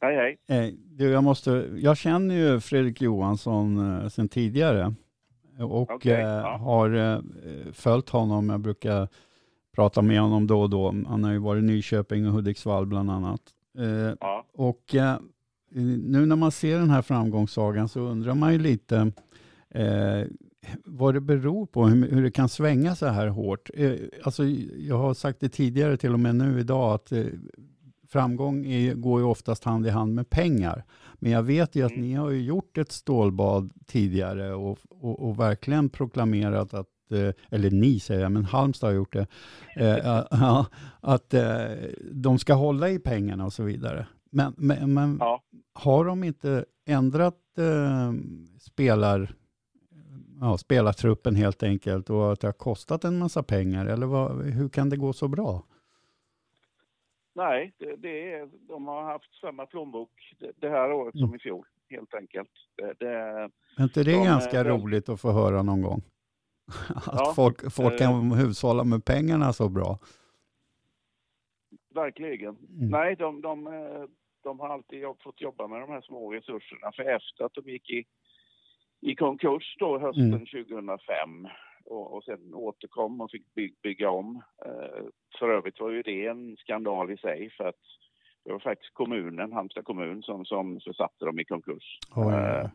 [0.00, 0.16] Hej,
[0.48, 0.66] hej.
[0.66, 4.94] Eh, du, jag, måste, jag känner ju Fredrik Johansson eh, sedan tidigare
[5.58, 6.56] och Okej, eh, ja.
[6.56, 7.18] har eh,
[7.72, 8.48] följt honom.
[8.50, 9.08] Jag brukar
[9.74, 10.94] prata med honom då och då.
[11.06, 13.40] Han har ju varit i Nyköping och Hudiksvall bland annat.
[13.78, 14.44] Eh, Ja.
[14.52, 15.16] och eh,
[16.04, 19.12] nu när man ser den här framgångssagan så undrar man ju lite
[19.70, 20.22] eh,
[20.84, 23.70] vad det beror på, hur, hur det kan svänga så här hårt.
[23.74, 24.44] Eh, alltså,
[24.78, 27.24] jag har sagt det tidigare till och med nu idag att eh,
[28.08, 30.84] framgång är, går ju oftast hand i hand med pengar.
[31.14, 32.02] Men jag vet ju att Mm.
[32.02, 37.70] ni har ju gjort ett stålbad tidigare och, och, och verkligen proklamerat att eh, eller
[37.70, 39.26] ni säger jag, men Halmstad har gjort det,
[39.76, 40.24] eh,
[41.00, 41.42] att eh,
[42.12, 44.06] de ska hålla i pengarna och så vidare.
[44.30, 45.42] Men, men, men Ja.
[45.72, 47.34] har de inte ändrat
[48.60, 49.34] spelar,
[50.40, 53.86] ja, spelartruppen helt enkelt och att det har kostat en massa pengar?
[53.86, 55.62] Eller vad, hur kan det gå så bra?
[57.34, 60.10] Nej, det, det är, de har haft samma plånbok
[60.56, 62.50] det, här året som i fjol, helt enkelt.
[62.76, 63.10] Det, det,
[63.76, 66.02] Är inte det De, eh, ganska väl- roligt att få höra någon gång?
[66.96, 67.98] Att Ja, folk, folk eh.
[67.98, 69.98] kan hushålla med pengarna så bra.
[71.94, 72.56] Verkligen.
[72.56, 72.88] Mm.
[72.90, 74.04] Nej, de, de, eh,
[74.42, 76.92] de har alltid fått jobba med de här små resurserna.
[76.92, 78.04] För efter att de gick i,
[79.00, 80.46] i konkurs då hösten Mm.
[80.46, 81.48] 2005
[81.84, 84.42] och, och sen återkom och fick by, bygga om.
[84.66, 85.04] Eh,
[85.38, 87.80] för övrigt var ju det en skandal i sig för att
[88.44, 91.98] det var faktiskt kommunen, Halmstad kommun, som, som försatte dem i konkurs.
[92.16, 92.68] Oj, Eh,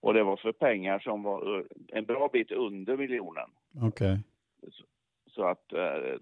[0.00, 3.50] och det var för pengar som var en bra bit under miljonen.
[3.82, 4.18] Okej.
[5.30, 6.18] Så att eh,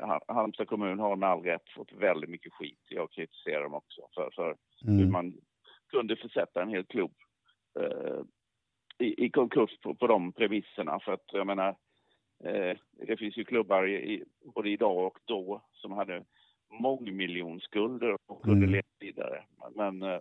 [0.00, 2.80] Ha- Halmstad kommun har med all rätt fått väldigt mycket skit.
[2.88, 5.12] Jag kritiserar dem också för, för hur Mm.
[5.12, 5.34] man
[5.90, 7.12] kunde försätta en hel klubb
[7.80, 8.20] eh,
[8.98, 11.00] i, i konkurs på, på de premisserna.
[11.00, 11.68] För att jag menar,
[12.44, 16.24] eh, det finns ju klubbar i, både idag och då som hade
[16.70, 18.70] mångmiljonskulder och kunde Mm.
[18.70, 19.44] leva vidare.
[19.74, 20.20] Men eh,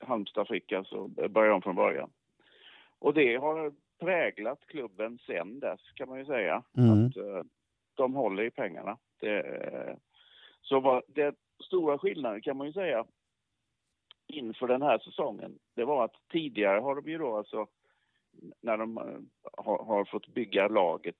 [0.00, 2.10] Halmstad fick alltså börja om från början.
[2.98, 6.62] Och det har präglat klubben sen dess kan man ju säga.
[6.76, 7.06] Mm.
[7.06, 7.42] Att eh,
[7.94, 8.98] de håller i pengarna.
[9.20, 9.96] Det, eh,
[10.62, 13.04] så var det stora skillnaden kan man ju säga
[14.28, 17.66] inför den här säsongen, det var att tidigare har de ju då alltså
[18.60, 21.16] när de eh, har, har fått bygga laget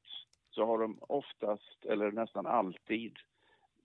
[0.50, 3.16] så har de oftast, eller nästan alltid,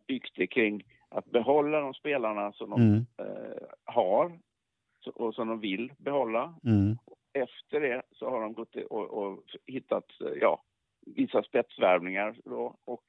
[0.07, 3.05] byggt det kring att behålla de spelarna som de Mm.
[3.17, 4.39] eh, har
[5.15, 6.55] och som de vill behålla.
[6.63, 6.97] Mm.
[7.33, 10.63] Efter det så har de gått och, och hittat eh, ja,
[11.05, 13.03] vissa spetsvärvningar då, och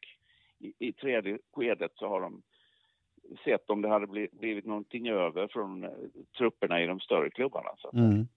[0.58, 2.42] i, i tredje skedet så har de
[3.44, 5.90] sett om det hade blivit, någonting över från eh,
[6.38, 7.70] trupperna i de större klubbarna.
[7.76, 7.90] Så.
[7.96, 8.28] Mm.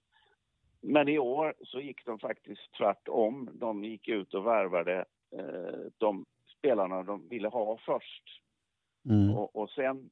[0.81, 3.49] Men i år så gick de faktiskt tvärtom.
[3.53, 6.25] De gick ut och värvade eh, de
[6.57, 8.41] spelarna de ville ha först.
[9.09, 9.35] Mm.
[9.35, 10.09] Och, och sen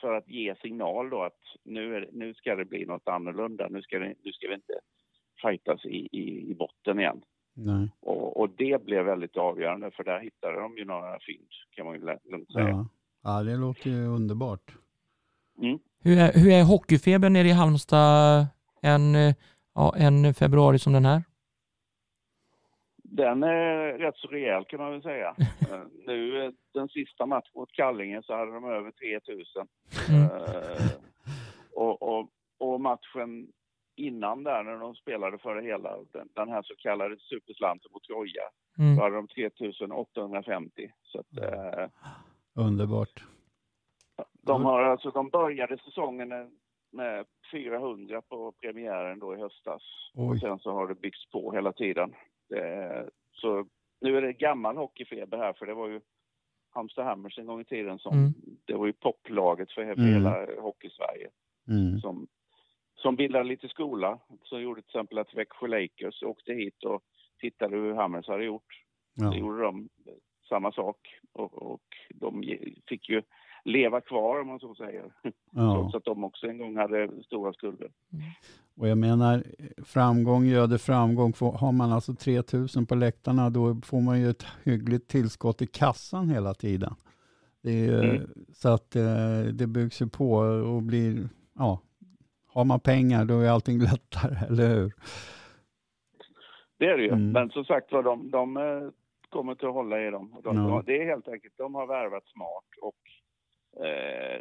[0.00, 3.68] för att ge signal då att nu, är, nu ska det bli något annorlunda.
[3.68, 4.80] Nu ska, det, nu ska vi inte
[5.42, 7.22] fightas i, i, i botten igen.
[7.54, 7.88] Nej.
[8.00, 11.94] Och, och det blev väldigt avgörande för där hittade de ju några fynd kan man
[11.94, 12.68] ju lugnt säga.
[12.68, 12.86] Ja.
[13.22, 14.74] Ja, det låter ju underbart.
[15.58, 15.78] Mm.
[16.04, 18.46] Hur är, hur är hockeyfebern nere i Halmstad
[18.82, 19.14] en,
[19.74, 21.22] ja, en februari som den här?
[23.04, 25.36] Den är rätt så rejäl kan man väl säga.
[26.06, 29.66] Nu eh, den sista matchen mot Kallinge så hade de över 3000.
[30.08, 30.22] Mm.
[30.22, 30.90] Eh,
[31.74, 33.48] och, och, och matchen
[33.96, 38.02] innan där när de spelade för det hela, den, den här så kallade superslanten mot
[38.04, 38.42] Troja,
[38.78, 38.96] Mm.
[38.96, 40.90] då hade de 3850.
[41.02, 41.88] Så att, eh,
[42.54, 43.24] Underbart.
[44.42, 46.28] de, har, alltså, de började säsongen
[46.92, 49.82] med 400 på premiären då i höstas.
[50.14, 52.14] Och sen så har det byggts på hela tiden.
[52.48, 53.66] Det, så
[54.00, 56.00] nu är det gammal hockeyfeber här för det var ju
[56.70, 58.32] Halmstad Hammers en gång i tiden som Mm.
[58.64, 60.12] det var ju poplaget för, för Mm.
[60.14, 61.30] hela hockeysverige
[61.68, 62.00] Mm.
[62.00, 62.26] som,
[62.94, 64.18] som bildade lite skola.
[64.42, 67.02] Så gjorde till exempel att Växjö Lakers åkte hit och
[67.40, 68.82] tittade hur Hammers hade gjort.
[69.14, 69.36] Ja.
[69.36, 69.88] gjorde de
[70.48, 70.96] samma sak
[71.32, 71.82] och, och
[72.14, 72.42] de
[72.88, 73.22] fick ju
[73.64, 75.04] leva kvar om man så säger.
[75.54, 75.74] Ja.
[75.74, 77.90] Trots att de också en gång hade stora skulder.
[78.76, 79.44] Och jag menar,
[79.84, 81.32] framgång göder framgång.
[81.32, 85.66] Får- Har man alltså 3000 på läktarna då får man ju ett hyggligt tillskott i
[85.66, 86.94] kassan hela tiden.
[87.62, 88.28] Det är, ju- Mm.
[88.52, 90.30] Så att eh, det byggs ju på
[90.74, 91.80] och blir, ja,
[92.46, 94.92] har man pengar då är allting lättare, eller hur?
[96.78, 97.08] Det är det ju.
[97.08, 97.32] Mm.
[97.32, 98.88] Men som sagt var, de, de eh,
[99.32, 100.36] kommer att hålla i dem.
[100.44, 100.82] De, Ja.
[100.86, 103.00] Det är helt enkelt, de har värvat smart och
[103.84, 104.40] eh,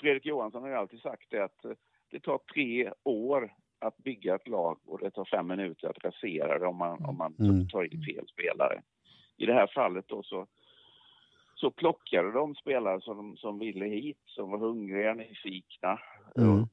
[0.00, 1.72] Fredrik Johansson har ju alltid sagt det att eh,
[2.10, 6.58] det tar tre år att bygga ett lag och det tar fem minuter att rasera
[6.58, 7.68] det om man, om man Mm.
[7.68, 8.82] tar in fel spelare.
[9.36, 10.46] I det här fallet då så,
[11.54, 15.98] så plockade de spelare som, som ville hit, som var hungriga, nyfikna
[16.38, 16.66] Mm.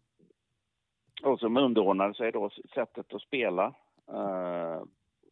[1.23, 3.73] och som underordnade sig då sättet att spela.
[4.07, 4.81] Eh,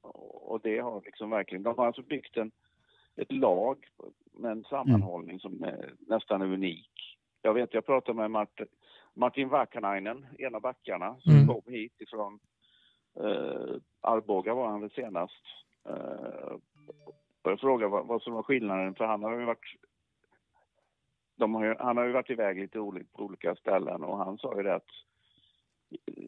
[0.04, 2.52] och det har liksom verkligen, de har alltså byggt en,
[3.16, 3.88] ett lag
[4.34, 7.18] med en sammanhållning som är nästan unik.
[7.42, 8.68] Jag vet, jag pratade med Martin,
[9.14, 11.48] Martin Vakanainen, en av backarna, som Mm.
[11.48, 12.40] kom hit ifrån
[13.20, 15.44] uh, Arboga var han väl senast.
[15.90, 16.58] Uh,
[17.42, 19.76] och jag frågade vad, vad som var skillnaden, för han har ju varit
[21.40, 24.58] har ju, han har ju varit iväg lite olika, på olika ställen och han sa
[24.58, 24.90] ju det att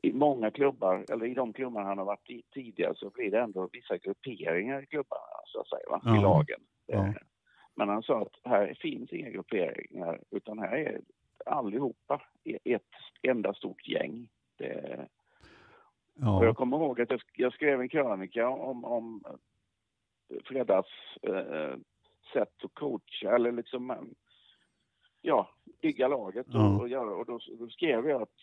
[0.01, 3.39] i många klubbar, eller i de klubbar han har varit i tidigare så blir det
[3.39, 6.01] ändå vissa grupperingar i klubbarna, så att säga, va?
[6.03, 6.17] Ja.
[6.17, 6.59] i lagen.
[6.85, 7.13] Ja.
[7.75, 11.01] Men han sa att här finns inga grupperingar, utan här är
[11.45, 12.21] allihopa
[12.63, 12.81] ett
[13.21, 14.27] enda stort gäng.
[14.57, 15.07] Det,
[16.15, 16.43] och Ja.
[16.43, 19.23] jag kommer ihåg att jag, skrev en krönika om, om
[20.45, 20.85] Freddas
[21.21, 21.75] eh,
[22.33, 24.13] sätt att coacha, eller liksom
[25.21, 25.49] ja,
[25.81, 26.45] bygga laget.
[26.49, 26.75] Ja.
[26.75, 28.39] Och, och, göra, och då, då skrev jag att,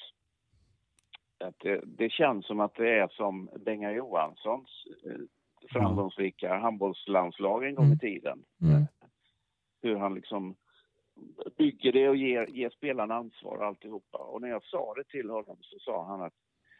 [1.42, 5.20] att det, det känns som att det är som Benga Johanssons eh,
[5.72, 7.96] framgångsrika handbollslandslag en gång Mm.
[7.96, 8.38] i tiden.
[8.62, 8.83] Mm.
[9.83, 10.55] Hur han liksom
[11.59, 14.18] bygger det och ger, ger spelarna ansvar och alltihopa.
[14.18, 16.33] Och när jag sa det till honom så sa han att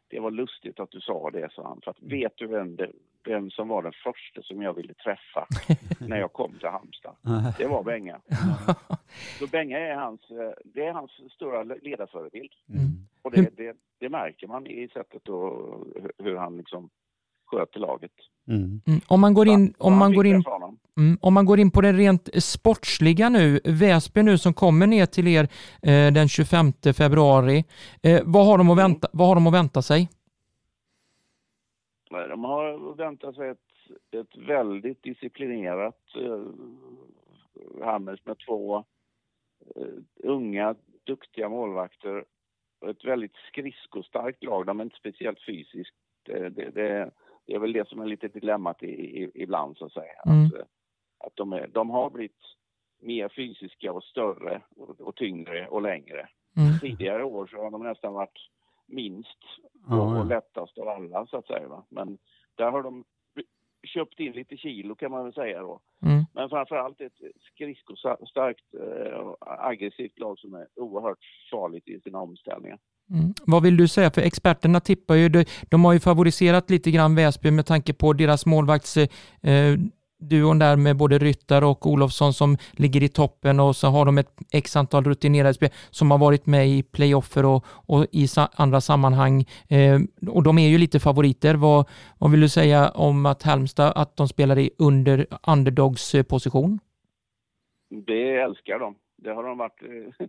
[0.09, 1.81] det var lustigt att du sa det, sa han.
[1.85, 2.91] För att vet du vem, det,
[3.25, 5.47] vem som var den första som jag ville träffa
[6.09, 7.17] när jag kom till Halmstad?
[7.59, 8.21] Det var Benga.
[9.39, 12.53] Så Benga är hans, eh, det är hans stora ledarförebild.
[12.69, 13.02] Mm.
[13.23, 15.87] Och det, det, det märker man i sättet och
[16.19, 16.91] hur han liksom
[17.47, 18.13] sköter laget.
[18.49, 18.81] Mm.
[18.87, 19.01] Mm.
[19.09, 20.45] Om man går in, om man går in,
[20.97, 25.07] mm, om man går in på det rent sportsliga nu, Väsby nu som kommer ner
[25.07, 25.45] till er
[25.83, 27.65] eh, den 25 februari,
[28.03, 30.09] eh, vad, har de att vänta, vad har de att vänta sig?
[32.11, 33.59] De har väntat sig ett,
[34.11, 38.77] ett väldigt disciplinerat eh, Hammers med två
[39.77, 42.25] eh, unga, duktiga målvakter.
[42.91, 44.67] Ett väldigt skridskostarkt lag.
[44.67, 45.95] De är inte speciellt fysiskt.
[46.23, 47.11] Det, det, det,
[47.47, 50.23] är väl det som är lite dilemmat i, i, ibland, så att säga.
[50.27, 50.47] Mm.
[50.47, 50.65] Att, eh,
[51.19, 52.43] att de, är, de har blivit
[53.01, 56.29] mer fysiska och större och, och tyngre och längre.
[56.57, 56.79] Mm.
[56.81, 58.39] Tidigare år så har de nästan varit
[58.87, 59.39] minst
[59.89, 60.21] Ja, och, ja.
[60.21, 61.69] och lättast av alla så att säga.
[61.69, 61.85] Va?
[61.89, 62.19] Men
[62.55, 63.05] där har de
[63.83, 65.81] köpt in lite kilo kan man väl säga då.
[66.03, 66.25] Mm.
[66.35, 67.21] Men framförallt ett
[67.55, 71.19] skridskostarkt eh, och aggressivt lag som är oerhört
[71.51, 72.79] farligt i sina omställningar.
[73.11, 73.35] Mm.
[73.47, 74.11] Vad vill du säga?
[74.11, 78.13] För experterna tippar ju, de, de har ju favoriserat lite grann Väsby med tanke på
[78.13, 79.09] deras målvakts eh,
[80.23, 84.19] duon där med både Ryttar och Olofsson som ligger i toppen och så har de
[84.19, 88.49] ett x antal rutinerade spel som har varit med i playoffer och, och i sa,
[88.55, 89.45] andra sammanhang.
[89.69, 91.55] Eh, och de är ju lite favoriter.
[91.55, 96.79] Vad, vad vill du säga om att Halmstad, att de spelar i under underdogs position?
[98.07, 98.95] Det älskar de.
[99.17, 100.27] Det har de varit eh,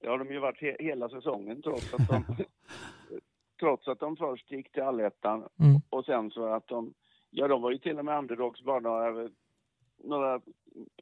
[0.00, 2.24] det har de ju varit he hela säsongen trots att de
[3.60, 5.80] trots att de först gick till allettan Mm.
[5.90, 6.92] och sen så att de
[7.34, 9.28] ja de var ju till och med underdogs bara några,
[10.04, 10.40] några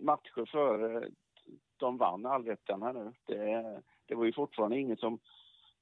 [0.00, 1.08] matcher före
[1.76, 3.12] de vann allettan här nu.
[3.26, 5.18] Det, det var ju fortfarande ingen som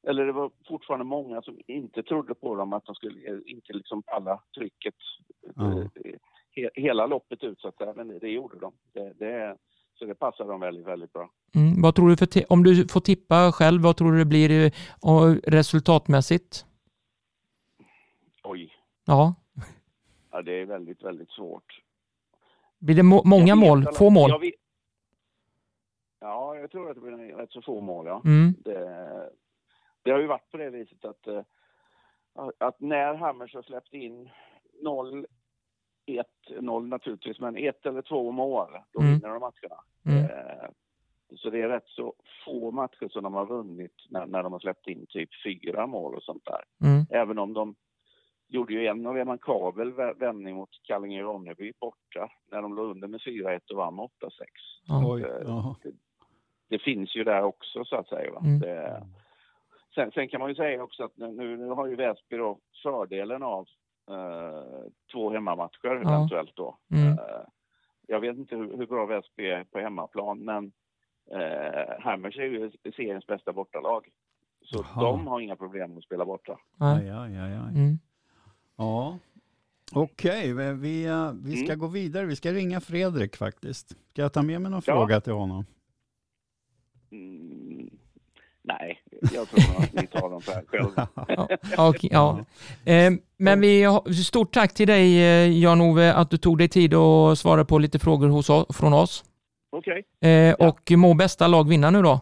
[0.03, 4.03] eller det var fortfarande många som inte trodde på dem att de skulle inte liksom
[4.03, 4.95] palla trycket
[5.57, 5.85] eh,
[6.51, 7.93] he, hela loppet ut så att säga.
[7.97, 8.73] Men det, det gjorde de.
[8.93, 9.57] Det, det,
[9.99, 11.31] så det passar dem väldigt, väldigt bra.
[11.55, 11.83] Mm.
[11.83, 15.35] Vad tror du för om du får tippa själv, vad tror du det blir eh,
[15.47, 16.65] resultatmässigt?
[18.45, 18.73] Oj,
[19.11, 19.35] Ja,
[20.31, 21.81] ja, det är väldigt, väldigt svårt.
[22.79, 23.79] blir det må- många mål?
[23.79, 24.31] alla- Få mål?
[24.31, 24.55] jag vet-
[26.21, 28.23] Ja, jag tror att det blir rätt så få mål, ja.
[28.25, 28.55] Mm.
[28.65, 29.31] Det,
[30.03, 31.43] det har ju varit på det viset att, eh,
[32.59, 34.31] att när Hammers har släppt in
[34.83, 35.27] 0,
[36.07, 36.27] 1,
[36.61, 39.13] 0 naturligtvis, men ett eller två mål, då Mm.
[39.13, 39.83] vinner de matcherna.
[40.07, 40.25] Mm.
[40.25, 40.71] Eh,
[41.37, 42.15] Så det är rätt så
[42.45, 46.15] få matcher som de har vunnit när, när de har släppt in typ fyra mål
[46.15, 46.65] och sånt där.
[46.89, 47.07] Mm.
[47.11, 47.75] Även om de
[48.51, 53.61] gjorde ju en remarkabel vä- vändning mot Kallinge-Ronneby borta när de låg under med 4-1
[53.71, 54.11] och vann med 8-6.
[54.87, 55.03] Ja.
[55.15, 55.77] Oj, ja.
[56.69, 58.31] Det finns ju där också så att säga.
[58.41, 58.61] Mm.
[58.61, 59.07] Det,
[59.95, 63.43] sen, sen kan man ju säga också att nu, nu har ju Väsby då fördelen
[63.43, 63.67] av
[64.11, 65.95] eh, två hemmamatcher Ja.
[65.95, 66.79] eventuellt då.
[66.91, 67.09] Mm.
[67.13, 67.45] Eh,
[68.07, 70.73] jag vet inte hur, hur bra Väsby är på hemmaplan men
[71.31, 74.09] eh, Hammers är ju seriens bästa bortalag.
[74.63, 75.03] Så Jaha.
[75.05, 76.59] de har inga problem att spela borta.
[76.79, 77.75] Aj, aj, aj, aj.
[77.75, 77.99] Mm.
[78.81, 79.19] Ja.
[79.93, 81.79] Okej, vi, vi, eh, vi ska Mm.
[81.79, 82.27] gå vidare.
[82.27, 83.89] Vi ska ringa Fredrik faktiskt.
[83.89, 84.93] Ska jag ta med mig någon Ja.
[84.95, 85.65] fråga till honom?
[87.13, 87.91] Mm,
[88.63, 89.03] nej,
[89.35, 91.09] jag tror att ni tar dem för själva.
[91.77, 92.45] Ja, okej, ja.
[92.85, 96.95] Eh, men vi har, stort tack till dig eh, Jan-Ove att du tog dig tid
[96.95, 99.25] att svara på lite frågor hos oss, från oss.
[99.73, 100.69] Okej, Eh, Ja.
[100.69, 102.21] Och må bästa lag vinna nu då.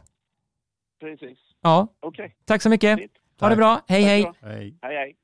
[1.00, 1.38] precis.
[1.62, 2.98] Ja, Okej, tack så mycket.
[2.98, 3.12] fint.
[3.40, 3.80] Ha det bra.
[3.88, 4.02] Hej.
[4.02, 4.32] Hej.
[4.40, 5.16] Hej, hej.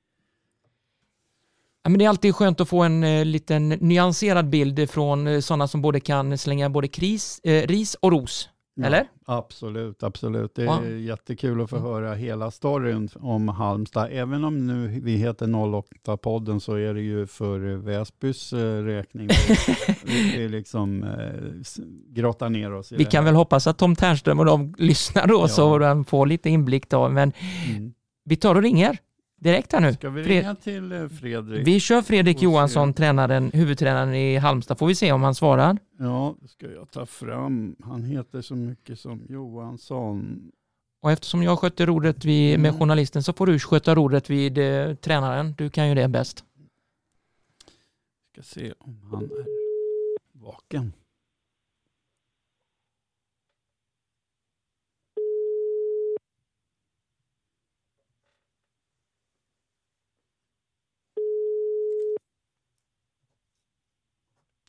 [1.87, 5.40] Ja, men det är alltid skönt att få en eh, liten nyanserad bild från eh,
[5.40, 8.49] sådana som både kan slänga både kris, eh, ris och ros.
[8.77, 9.07] Ja, Eller?
[9.27, 10.55] Absolut, absolut.
[10.55, 10.85] Det är Ja.
[10.87, 14.09] jättekul att få höra hela storyn om Halmstad.
[14.12, 19.29] Även om nu vi heter 08-podden så är det ju för Väsbys eh, räkning.
[20.05, 21.64] vi, vi liksom eh,
[22.14, 25.49] grottar ner oss Vi kan väl hoppas att Tom Ternström och de lyssnar då Ja.
[25.49, 27.09] så de får lite inblick då.
[27.09, 27.32] Men
[27.70, 27.93] Mm.
[28.24, 28.99] vi tar och ringer
[29.45, 29.92] direkt här nu.
[29.92, 31.66] Ska vi ringa till eh, Fredrik?
[31.66, 32.42] Vi kör Fredrik.
[32.42, 34.78] Johansson, tränaren, huvudtränaren i Halmstad.
[34.78, 35.78] Får vi se om han svarar.
[35.99, 37.76] Ja, det ska jag ta fram.
[37.84, 40.51] Han heter så mycket som Johansson.
[41.03, 42.78] Och eftersom jag sköter rodret vid, med Mm.
[42.80, 45.55] journalisten så får du sköta rodret vid eh, tränaren.
[45.59, 46.45] Du kan ju det bäst.
[48.32, 49.47] Ska se om han är
[50.32, 50.92] vaken.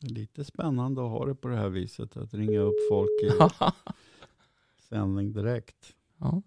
[0.10, 3.30] Lite spännande att ha det på det här viset, att ringa upp folk i
[4.90, 5.94] sändning direkt.
[6.20, 6.42] ja.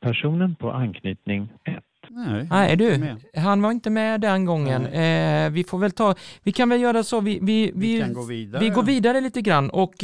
[0.00, 4.86] Personen på anknytning 1 Nej, Nej du, han var inte med den gången.
[4.86, 8.12] Eh, vi får väl ta, vi kan väl göra så, vi, vi, Vi vi, kan
[8.12, 8.64] gå vidare.
[8.64, 9.94] vi går vidare lite grann och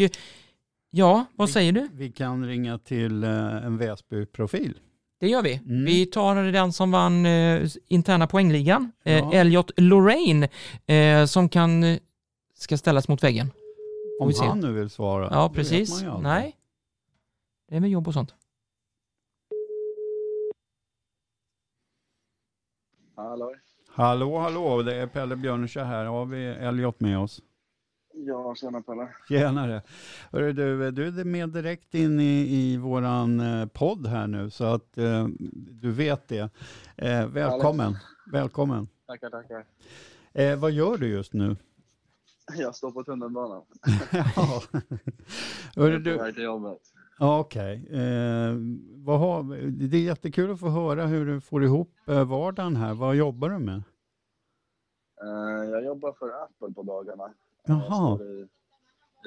[0.91, 1.89] ja, vad Vi- säger du?
[1.93, 3.31] Vi kan ringa till eh,
[3.67, 4.79] en Väsby-profil.
[5.21, 5.55] Det gör vi.
[5.55, 5.85] Mm.
[5.85, 9.33] Vi tar den som vann eh, interna poängligan, eh, Ja.
[9.33, 10.49] Elliot Lorraine,
[10.87, 11.99] eh, som kan, eh,
[12.55, 13.51] ska ställas mot väggen.
[14.19, 14.45] Får Om vi se.
[14.45, 15.29] han nu vill svara.
[15.31, 16.03] Ja, precis.
[16.23, 16.57] Nej,
[17.69, 18.35] det är med jobb och sånt.
[23.16, 23.55] Hallå?
[23.89, 26.05] Hallå, hallå, det är Pelle Björnesjö här.
[26.05, 27.43] Har vi Elliot med oss?
[28.27, 29.09] Ja, tjena Pelle.
[29.29, 29.83] Tjenare.
[30.33, 34.64] Hörru, du, du är med direkt in i, i våran eh, podd här nu, så
[34.64, 35.27] att eh,
[35.81, 36.51] du vet det.
[36.97, 37.97] Eh, välkommen.
[38.33, 38.89] Välkommen.
[39.07, 39.64] Tackar, tackar.
[40.33, 41.57] Eh, vad gör du just nu?
[42.57, 43.62] Jag står på tunnelbanan.
[44.37, 44.62] ja.
[45.75, 46.79] Jag Hörru, är på du, väg till jobbet.
[47.19, 47.87] ja, okej.
[47.91, 48.55] Eh,
[48.97, 52.95] vad har, det är jättekul att få höra hur du får ihop eh, vardagen här.
[52.95, 53.83] Vad jobbar du med?
[55.23, 57.35] Eh, Jag jobbar för Apple på dagarna.
[57.69, 58.19] Jaha.
[58.23, 58.47] I,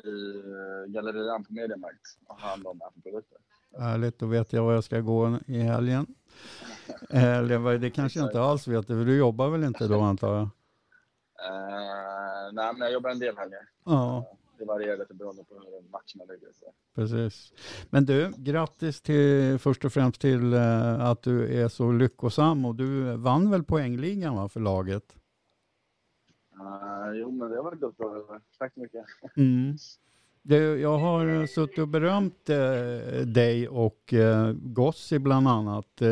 [0.10, 3.38] i eh, gallerian på Mediamarkt och har hand om Apple-produkter.
[3.80, 6.08] Härligt, då vet jag var jag ska gå i helgen.
[7.10, 10.34] Eller vad- det kanske jag inte alls vet, för du jobbar väl inte då antar
[10.36, 10.42] jag?
[10.44, 10.50] Eh,
[12.54, 13.60] nej, men jag jobbar en del helger.
[13.86, 14.26] Ja,
[14.60, 16.48] Det varierar lite beroende på hur matcherna ligger.
[16.60, 16.74] Så.
[16.96, 17.54] precis.
[17.90, 22.76] Men du, grattis till, först och främst till eh, att du är så lyckosam och
[22.76, 25.16] du vann väl poängligan va, för laget?
[27.16, 28.42] Jo, men det var gott uppdrag.
[28.58, 29.06] Tack så mycket.
[29.38, 29.78] Mm.
[30.44, 36.02] Du, jag har suttit och berömt eh, dig och eh, Gossi bland annat.
[36.02, 36.08] Eh,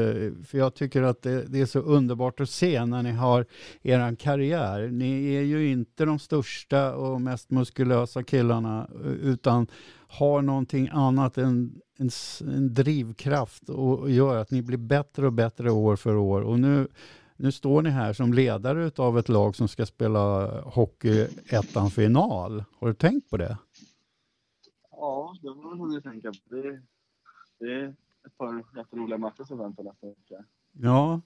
[0.46, 3.46] för jag tycker att det, det är så underbart att se när ni har
[3.82, 4.88] er karriär.
[4.88, 9.68] Ni är ju inte de största och mest muskulösa killarna eh, utan
[10.08, 12.10] har någonting annat än en,
[12.42, 16.42] en drivkraft och, och gör att ni blir bättre och bättre år för år.
[16.42, 16.88] Och nu,
[17.40, 22.64] nu står ni här som ledare av ett lag som ska spela hockey ettan final.
[22.80, 23.58] Har du tänkt på det?
[24.92, 26.56] Ja, det var väl hunnit tänka på.
[26.56, 26.82] Det,
[27.60, 30.46] det är ett par jätteroliga matcher som väntar nästa vecka.
[30.72, 31.22] Ja,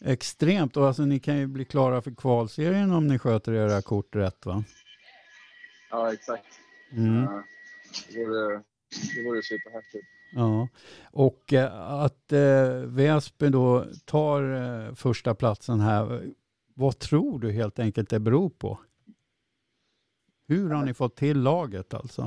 [0.00, 0.76] extremt.
[0.76, 4.46] Och alltså ni kan ju bli klara för kvalserien om ni sköter era kort rätt
[4.46, 4.64] va?
[5.90, 6.46] Ja, exakt.
[6.92, 7.26] Mm.
[8.12, 8.62] Det vore,
[9.14, 10.06] det vore superhäftigt.
[10.34, 10.68] Ja,
[11.12, 16.34] och eh, att eh, Väsby då tar eh, första platsen här,
[16.74, 18.78] vad tror du helt enkelt det beror på?
[20.46, 22.22] Hur har ni fått till laget alltså?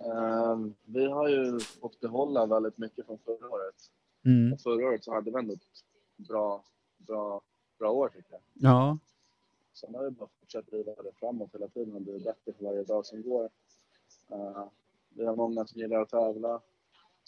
[0.00, 3.74] Eh, vi har ju fått behålla väldigt mycket från förra året.
[4.24, 4.52] Mm.
[4.52, 5.60] Och förra året så hade vi ändå ett
[6.28, 6.64] bra,
[6.98, 7.40] bra,
[7.78, 8.40] bra år tycker jag.
[8.52, 8.98] Ja,
[9.72, 12.82] Sen har vi bara fortsatt driva det framåt hela tiden och bli bättre för varje
[12.82, 13.50] dag som går.
[14.30, 14.64] Eh,
[15.08, 16.60] vi har många som gillar att tävla.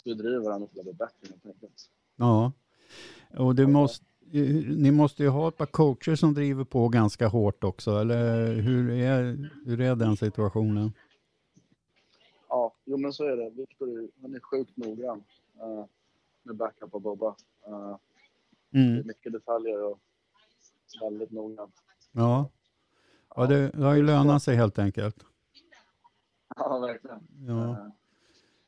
[0.04, 1.90] Vi driver varandra till att bli bättre helt enkelt.
[2.16, 2.52] ja.
[3.38, 4.40] Och det måste, eh,
[4.76, 8.90] ni måste ju ha ett par coacher som driver på ganska hårt också, eller hur
[8.90, 10.92] är, hur är den situationen?
[12.48, 13.50] Ja, jo men så är det.
[13.50, 15.24] Viktor är- han är sjukt noggrann
[15.60, 15.84] eh,
[16.42, 17.28] med backup och Bobba.
[17.66, 17.96] Eh,
[18.70, 19.06] det är Mm.
[19.06, 19.98] mycket detaljer och
[21.00, 21.74] väldigt noggrant.
[22.12, 22.48] Ja,
[23.36, 25.16] ja det, det har ju lönat sig helt enkelt.
[26.56, 27.20] Ja, verkligen.
[27.46, 27.90] Ja.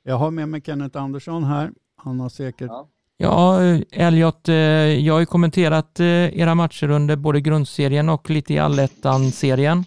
[0.09, 1.71] Jag har med mig Kenneth Andersson här.
[1.97, 2.69] Han har säkert...
[2.69, 2.89] Ja.
[3.19, 3.61] Ja,
[3.93, 6.07] Elliot, eh, jag har ju kommenterat eh,
[6.41, 9.85] era matcher under både grundserien och lite i allettan-serien.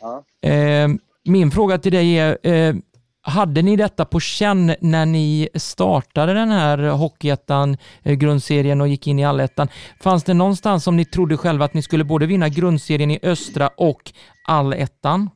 [0.00, 0.48] Ja.
[0.50, 0.88] Eh,
[1.24, 2.76] Min fråga till dig är,
[3.22, 9.18] hade ni detta på känn när ni startade den här Hockeyettan, grundserien och gick in
[9.18, 9.68] i allettan?
[10.00, 13.68] Fanns det någonstans som ni trodde själva att ni skulle både vinna grundserien i östra
[13.76, 14.12] och
[14.48, 15.30] allettan?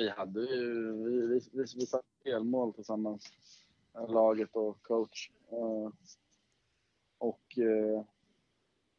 [0.00, 3.32] Vi hade ju, vi, vi, vi, vi satte delmål tillsammans,
[4.08, 5.30] laget och coach.
[5.52, 5.92] Eh,
[7.18, 8.04] och eh,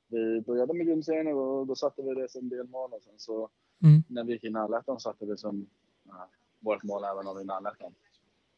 [0.08, 3.49] vi började med grundserien och då, då satte vi det som delmål och sen så
[3.84, 4.04] Mm.
[4.08, 5.68] när vi gick in i allettan satte vi som
[6.08, 6.14] uh,
[6.60, 7.93] vårt mål även att vinna allettan.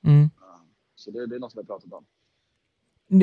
[0.04, 0.30] Mm.
[0.96, 2.06] Så det, det är något som vi har pratat om.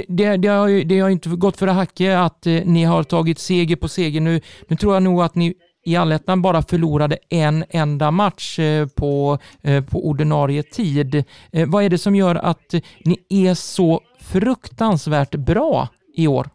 [0.08, 3.38] Det, det, har ju, det har inte gått för det hacke att ni har tagit
[3.38, 4.20] seger på seger.
[4.20, 5.54] Nu, nu tror jag nog att ni
[5.90, 11.24] i allettan bara förlorade en enda match eh, på, eh, på ordinarie tid.
[11.52, 12.74] Eh, vad är det som gör att
[13.04, 16.50] ni är så fruktansvärt bra i år?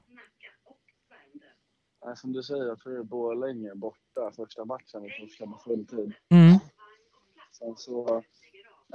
[2.15, 6.13] Som du säger, jag tror det är Borlänge borta första matchen vi torskade på fulltid.
[6.29, 6.59] Mm.
[7.51, 8.23] Sen så,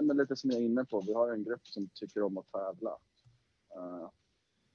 [0.01, 2.53] men lite som jag är inne på, vi har en grupp som tycker om att
[2.53, 2.91] tävla.
[3.76, 4.09] Uh,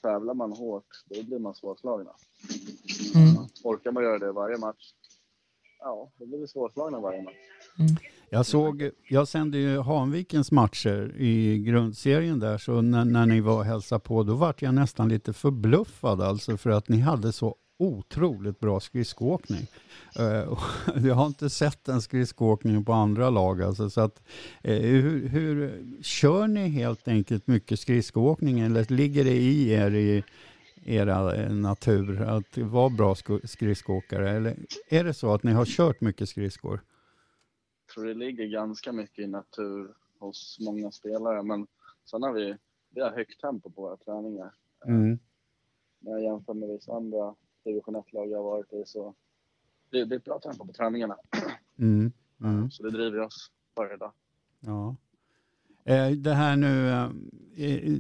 [0.01, 2.11] tävlar man hårt, då blir man svårslagna.
[3.15, 3.47] Mm.
[3.63, 4.93] orkar man göra det varje match,
[5.85, 7.33] ja, då blir vi svårslagna varje match.
[8.29, 13.57] Jag såg, jag sände ju Hanvikens matcher i grundserien där, så när, när ni var
[13.57, 17.55] och hälsade på, då vart jag nästan lite förbluffad alltså för att ni hade så
[17.79, 19.67] otroligt bra skridskoåkning.
[20.47, 20.59] Och
[21.05, 24.21] jag har inte sett den skridskoåkningen på andra lag alltså, så att
[24.63, 30.23] eh, hur, hur, kör ni helt enkelt mycket skridskoåkning eller ligger det i er i
[30.85, 34.57] era eh, natur att vara bra sko- skridskoåkare eller
[34.89, 36.79] är det så att ni har kört mycket skridskor?
[37.87, 41.67] Jag tror det ligger ganska mycket i natur hos många spelare, men
[42.05, 42.57] sen har vi,
[42.89, 44.53] vi har högt tempo på våra träningar.
[44.85, 45.19] Mm.
[45.99, 49.15] När jag jämför med vissa andra division 1-lag jag har varit i så
[49.89, 51.17] det, det är ett bra tempo på träningarna.
[51.77, 52.11] Mm.
[52.41, 52.71] Mm.
[52.71, 54.11] Så det driver oss varje dag.
[54.59, 54.95] Ja.
[55.85, 57.09] Eh, Det här nu, eh,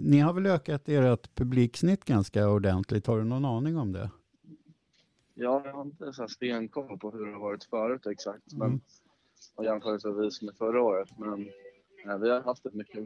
[0.01, 3.07] ni har väl ökat ert publiksnitt ganska ordentligt.
[3.07, 4.09] Har du någon aning om det?
[5.33, 8.69] Ja, jag har inte så stenkoll på hur det har varit förut exakt, Mm.
[8.69, 8.81] men
[9.55, 11.09] och jämförelsevis med förra året.
[11.17, 11.47] Men
[12.11, 13.03] eh, vi har haft ett mycket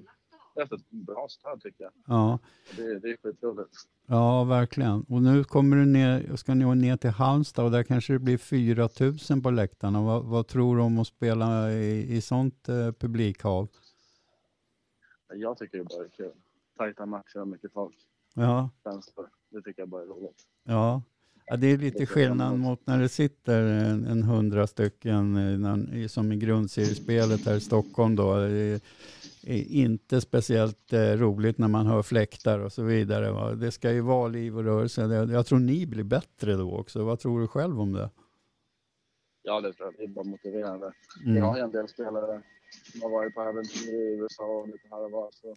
[0.60, 1.92] haft ett bra stöd tycker jag.
[2.08, 2.40] Ja,
[2.78, 3.70] Det, det är skitroligt.
[4.08, 5.02] ja verkligen.
[5.04, 8.38] Och nu kommer du ner, ska ni ner till Halmstad och där kanske det blir
[8.38, 8.90] 4
[9.30, 10.02] 000 på läktarna.
[10.02, 13.68] Vad, vad tror du om att spela i, i sånt eh, publikhav?
[15.34, 16.32] Jag tycker det bara är kul.
[16.78, 17.96] Tajta matcher och mycket folk.
[18.34, 19.30] Ja, Känslor.
[19.50, 20.44] Det tycker jag bara är roligt.
[20.64, 21.02] ja.
[21.46, 26.08] ja, det är lite skillnad mot när det sitter en, en hundra stycken eh, när,
[26.08, 28.36] som i grundseriespelet här i Stockholm då.
[28.36, 28.82] Det
[29.44, 33.32] är, inte speciellt eh, roligt när man hör fläktar och så vidare.
[33.32, 33.52] Va?
[33.52, 35.02] Det ska ju vara liv och rörelse.
[35.32, 37.04] Jag tror ni blir bättre då också.
[37.04, 38.10] Vad tror du själv om det?
[39.42, 39.96] Ja, det tror jag.
[39.98, 40.94] Det är bara motiverande.
[41.26, 41.38] Mm.
[41.38, 42.42] Jag har en del spelare
[42.92, 45.30] som har varit på äventyr i USA och lite här och var.
[45.32, 45.56] Så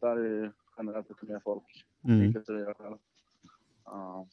[0.00, 2.22] där är ju generellt lite mer folk, Mm.
[2.22, 2.96] inklusive jag själv.
[3.84, 4.26] Ja,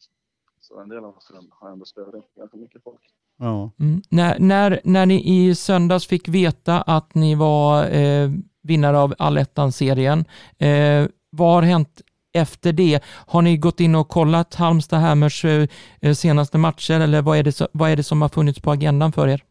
[0.60, 3.00] så en del av oss har ändå spelat in ganska mycket folk.
[3.36, 3.70] Ja.
[3.80, 4.02] Mm.
[4.10, 8.30] När, när, när ni i söndags fick veta att ni var eh,
[8.62, 10.24] vinnare av allettan-serien,
[10.58, 12.00] eh, vad har hänt
[12.32, 13.00] efter det?
[13.04, 15.68] Har ni gått in och kollat Halmstad Hammers eh,
[16.00, 18.70] eh, senaste matcher eller vad är, det så, vad är det som har funnits på
[18.70, 19.44] agendan för er?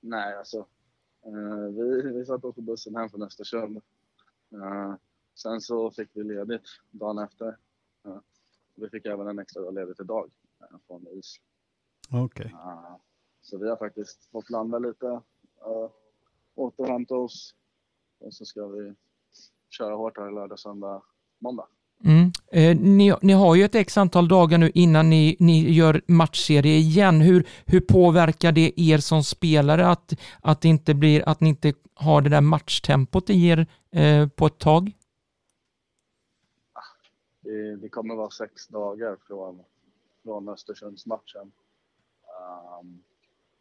[0.00, 0.66] Nej, alltså.
[1.26, 3.76] Eh, vi, vi satt oss på bussen hem från Östersund.
[4.52, 4.94] Eh,
[5.34, 7.56] sen så fick vi ledigt dagen efter.
[8.04, 8.18] Eh,
[8.74, 10.30] vi fick även en extra dag ledigt idag
[10.86, 11.36] från is.
[12.12, 12.54] Okej.
[12.54, 12.96] Eh,
[13.40, 15.90] så vi har faktiskt fått landa lite, uh,
[16.54, 17.54] återhämta oss
[18.18, 18.94] och så ska vi
[19.68, 21.02] köra hårt här lördag, söndag,
[21.38, 21.68] måndag.
[22.52, 26.76] Eh, ni, ni har ju ett x antal dagar nu innan ni, ni gör matchserie
[26.76, 27.20] igen.
[27.20, 31.74] Hur, hur påverkar det er som spelare att, att, det inte blir, att ni inte
[31.94, 34.92] har det där matchtempot i er eh, på ett tag?
[37.40, 39.62] Det, det kommer vara sex dagar från,
[40.24, 41.52] från Östersundsmatchen.
[42.80, 43.02] Um,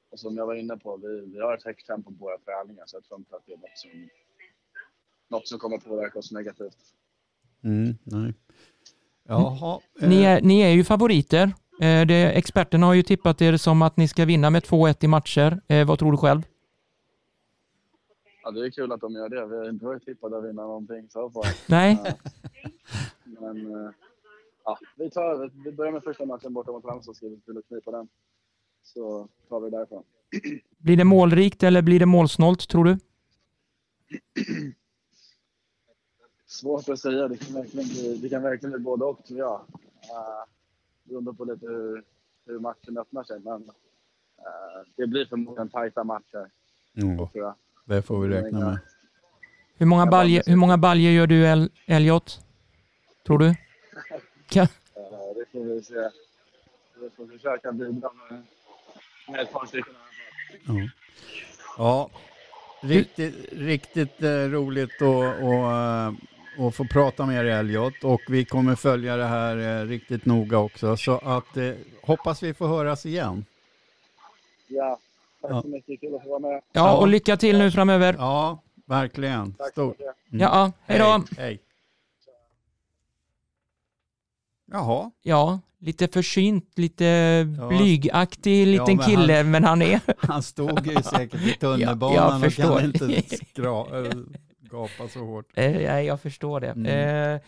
[0.10, 2.84] och som jag var inne på, vi, vi har ett högt tempo på våra träningar
[2.86, 4.10] så jag tror inte att det är något som,
[5.28, 6.78] något som kommer påverka oss negativt.
[7.66, 8.34] Mm, nej.
[9.28, 9.80] Jaha.
[10.02, 11.44] Ni eh, är, ni är ju favoriter.
[11.82, 15.08] Eh, det, experterna har ju tippat er som att ni ska vinna med 2-1 i
[15.08, 15.62] matcher.
[15.68, 16.42] Eh, vad tror du själv?
[18.44, 19.46] Ja, det är kul att de gör det.
[19.46, 21.46] Vi har inte varit tippade att vinna någonting så far.
[21.68, 21.98] Nej?
[22.04, 22.14] Ja.
[23.24, 23.92] Men eh,
[24.66, 27.92] ja, vi, tar, vi börjar med första matchen borta mot Halmstad så ska vi knipa
[27.92, 28.08] den.
[28.84, 30.04] Så tar vi därifrån.
[30.78, 32.98] Blir det målrikt eller blir det målsnålt tror du?
[36.48, 37.28] Svårt att säga.
[37.28, 39.54] Det kan verkligen bli, det kan verkligen bli både och tror jag.
[39.56, 40.44] Uh,
[41.04, 42.04] beroende på lite hur,
[42.46, 43.40] hur matchen öppnar sig.
[43.40, 43.70] Men uh,
[44.96, 46.50] det blir förmodligen tajta matcher
[46.94, 47.56] ja, tror jag.
[47.86, 48.80] det får vi räkna med.
[49.78, 52.40] Hur många bara- hur många baljer gör du El, Elliot?
[53.26, 53.56] Tror du?
[54.50, 54.68] Kan,
[54.98, 55.02] Uh,
[55.36, 56.10] det får vi se.
[57.02, 58.44] Vi får försöka bidra med,
[59.30, 59.94] med ett par stycken.
[60.68, 60.90] Ja.
[61.78, 62.10] Ja,
[62.82, 66.14] riktigt, riktigt eh, roligt att och, eh,
[66.58, 70.58] och få prata med er Elliot och vi kommer följa det här eh, riktigt noga
[70.58, 71.72] också så att eh,
[72.04, 73.46] hoppas vi får höras igen.
[74.68, 75.00] Ja,
[75.42, 75.62] tack Ja.
[75.62, 76.00] så mycket.
[76.00, 76.62] Kul att få vara med.
[76.72, 78.16] ja, och lycka till nu framöver.
[78.20, 79.54] Ja, verkligen.
[79.54, 80.00] Tack Stort.
[80.00, 80.42] Mm.
[80.42, 81.24] Ja, hej då.
[81.38, 81.60] Hej.
[84.72, 87.06] Jaha, Ja, lite försynt, lite
[87.60, 87.68] Ja.
[87.68, 90.00] blygaktig liten men han- kille, men han är...
[90.18, 94.12] han stod ju säkert i tunnelbanan jag och kan inte skra, äh,
[94.70, 95.46] Gapa så hårt.
[95.54, 96.70] Eh, nej, jag förstår det.
[96.70, 97.34] Mm.
[97.36, 97.42] Eh,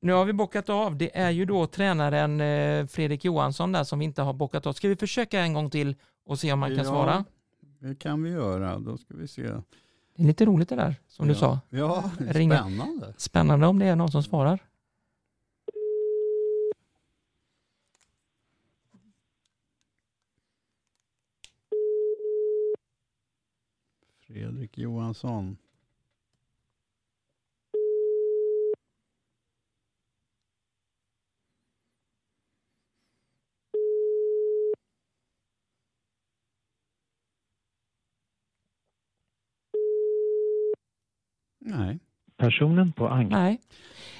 [0.00, 0.96] nu har vi bockat av.
[0.96, 4.72] Det är ju då tränaren eh, Fredrik Johansson där som vi inte har bockat av.
[4.72, 7.24] Ska vi försöka en gång till och se om man kan ja, svara?
[7.78, 8.78] Det kan vi göra.
[8.78, 9.42] Då ska vi se.
[9.42, 11.34] Det är lite roligt det där som ja.
[11.34, 11.60] du sa.
[11.70, 13.14] Ja, spännande.
[13.16, 14.58] Spännande om det är någon som svarar.
[24.26, 25.56] Fredrik Johansson.
[41.64, 41.98] Nej.
[42.38, 43.60] Personen på anknytning Nej.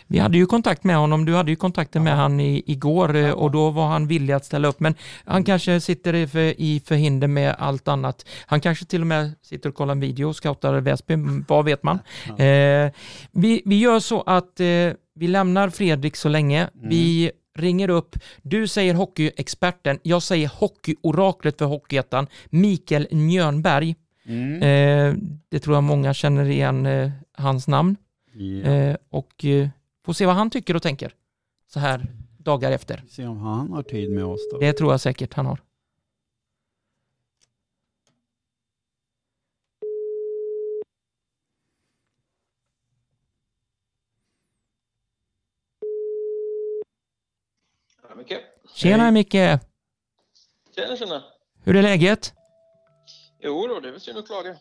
[0.06, 3.30] Vi hade ju kontakt med honom, du hade ju kontakten med han i, igår eh,
[3.30, 6.82] och då var han villig att ställa upp men han kanske sitter i, för, i
[6.86, 8.26] förhinder med allt annat.
[8.46, 11.64] Han kanske till och med sitter och kollar en video och scoutar Väsby, mm, vad
[11.64, 11.98] vet man.
[12.28, 12.92] Eh,
[13.32, 14.66] vi, vi gör så att eh,
[15.14, 16.68] vi lämnar Fredrik så länge.
[16.74, 23.94] Vi ringer upp, du säger hockeyexperten, jag säger hockeyoraklet för Hockeyettan, Mikael Njörnberg.
[24.24, 24.62] Mm.
[24.62, 25.14] Eh,
[25.48, 27.96] det tror jag många känner igen eh, hans namn.
[28.32, 28.70] Ja.
[28.70, 29.68] Eh, och eh,
[30.04, 31.14] får se vad han tycker och tänker
[31.66, 32.06] så här
[32.38, 33.04] dagar efter.
[33.08, 34.58] Se om han har tid med oss då.
[34.58, 35.60] Det tror jag säkert han har.
[48.16, 48.40] Micke.
[48.74, 49.58] Tjena Micke!
[50.74, 51.22] Tjena, tjena.
[51.64, 52.34] Hur är läget?
[53.44, 54.50] Jo då, det är väl synd att klaga.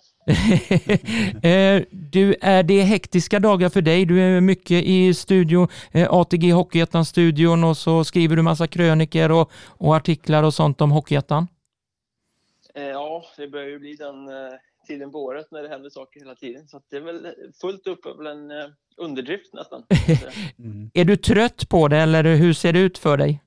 [1.44, 4.06] Eh, du, är det hektiska dagar för dig?
[4.06, 9.52] Du är mycket i studio, eh, ATG Hockeyettan-studion och så skriver du massa kröniker och,
[9.68, 11.48] och artiklar och sånt om Hockeyettan.
[12.76, 14.30] Eh, ja, det börjar ju bli den
[14.88, 16.68] tiden på året när det händer saker hela tiden.
[16.68, 17.28] Så det är väl
[17.62, 18.52] fullt upp är väl en
[18.98, 19.84] underdrift nästan.
[20.60, 20.92] Mm.
[20.94, 23.42] Är du trött på det eller hur ser det ut för dig?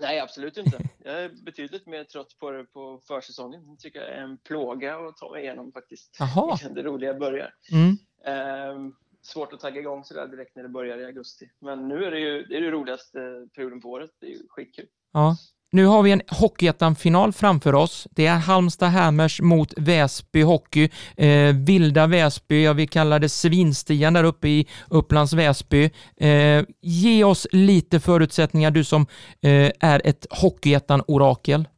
[0.00, 0.78] Nej, absolut inte.
[1.04, 3.68] Jag är betydligt mer trött på det på försäsongen.
[3.68, 6.16] Jag tycker jag är en plåga att ta mig igenom faktiskt.
[6.18, 6.58] Jaha.
[6.74, 7.54] Det roliga börjar.
[7.72, 7.96] Mm.
[8.24, 11.50] Ehm, svårt att tagga igång sådär direkt när det börjar i augusti.
[11.60, 14.10] Men nu är det ju det, är det roligaste perioden på året.
[14.20, 14.88] Det är ju skitkul.
[15.12, 15.36] Ja.
[15.70, 18.08] Nu har vi en Hockeyettan-final framför oss.
[18.10, 20.90] Det är Halmstad Hammers mot Väsby Hockey.
[21.16, 25.90] Eh, vilda Väsby, jag vill kalla det svinstian där uppe i Upplands Väsby.
[26.16, 29.02] Eh, ge oss lite förutsättningar, du som
[29.40, 31.68] eh, är ett Hockeyettan-orakel.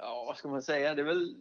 [0.00, 0.94] Ja, vad ska man säga?
[0.94, 1.34] Det är väl,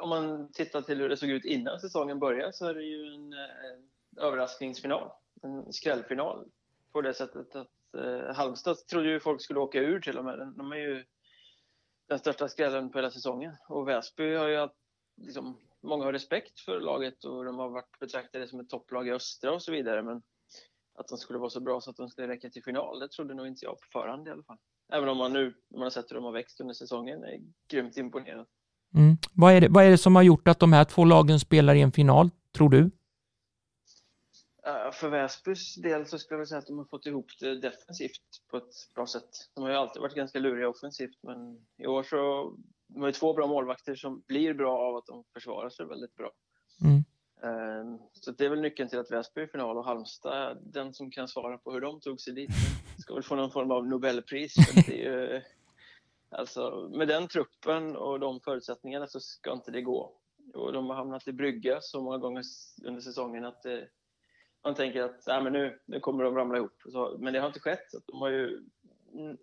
[0.00, 3.14] om man tittar till hur det såg ut innan säsongen började så är det ju
[3.14, 5.08] en eh, överraskningsfinal.
[5.42, 6.44] En skrällfinal
[6.92, 10.52] på det sättet att eh, Halmstad trodde ju folk skulle åka ur till och med.
[10.56, 11.04] De är ju
[12.08, 13.56] den största skrällen på hela säsongen.
[13.68, 14.74] Och Väsby har ju haft,
[15.16, 19.12] liksom, många har respekt för laget och de har varit betraktade som ett topplag i
[19.12, 20.02] östra och så vidare.
[20.02, 20.22] Men
[20.98, 23.34] att de skulle vara så bra så att de skulle räcka till final, det trodde
[23.34, 24.58] nog inte jag på förhand i alla fall.
[24.92, 27.40] Även om man nu, när man har sett hur de har växt under säsongen, är
[27.70, 28.46] grymt imponerad.
[28.94, 29.16] Mm.
[29.32, 31.74] Vad, är det, vad är det som har gjort att de här två lagen spelar
[31.74, 32.90] i en final, tror du?
[34.66, 38.20] Eh, För Väsbys del så skulle jag säga att de har fått ihop det defensivt
[38.50, 39.30] på ett bra sätt.
[39.54, 42.52] De har ju alltid varit ganska luriga offensivt, men i år så
[42.86, 46.14] de har ju två bra målvakter som blir bra av att de försvarar sig väldigt
[46.14, 46.30] bra.
[46.84, 47.04] Mm.
[47.42, 50.94] Eh, Så det är väl nyckeln till att Väsby är i final och Halmstad, den
[50.94, 52.50] som kan svara på hur de tog sig dit,
[52.98, 54.54] ska väl få någon form av Nobelpris.
[54.54, 55.42] För det är ju,
[56.30, 60.12] alltså, med den truppen och de förutsättningarna så ska inte det gå.
[60.54, 62.42] Och de har hamnat i brygga så många gånger
[62.84, 63.88] under säsongen att det,
[64.64, 66.82] man tänker att Nej, men nu, nu kommer de ramla ihop.
[66.92, 67.86] Så, men det har inte skett.
[67.90, 68.62] Så de har ju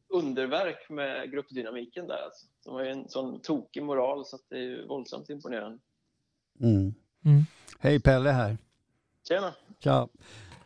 [0.09, 2.23] underverk med gruppdynamiken där.
[2.23, 2.45] Alltså.
[2.65, 5.79] De har ju en sån tokig moral så att det är ju våldsamt imponerande.
[6.59, 6.93] Mm.
[7.25, 7.41] Mm.
[7.79, 8.57] Hej Pelle här.
[9.27, 9.53] Tjena!
[9.79, 10.07] Tja.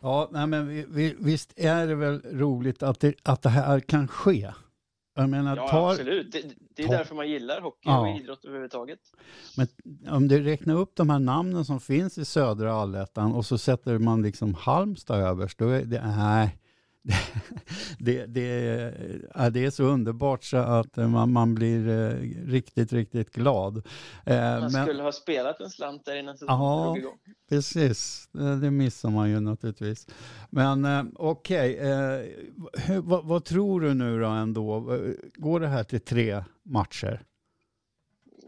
[0.00, 3.80] Ja, nej, men vi, vi, visst är det väl roligt att det, att det här
[3.80, 4.52] kan ske?
[5.16, 6.32] Jag menar, Ja, tar, absolut.
[6.32, 6.42] Det,
[6.76, 8.00] det är ta- därför man gillar hockey Ja.
[8.00, 8.98] och idrott överhuvudtaget.
[9.56, 9.66] men
[10.14, 13.98] om du räknar upp de här namnen som finns i södra allettan och så sätter
[13.98, 16.58] man liksom Halmstad överst, då är det, nej.
[17.98, 18.44] Det, det,
[19.34, 22.10] ja, det är så underbart så att man, man blir eh,
[22.46, 23.76] riktigt, riktigt glad.
[24.26, 26.84] Eh, Man men- skulle ha spelat en slant där innan säsongen Ja.
[26.84, 27.18] drog igång.
[27.48, 30.06] Precis, det det missar man ju naturligtvis.
[30.50, 32.20] Men eh, okej, eh,
[32.86, 34.94] hur- vad, vad tror du nu då ändå?
[34.94, 37.22] Eh, Går det här till tre matcher?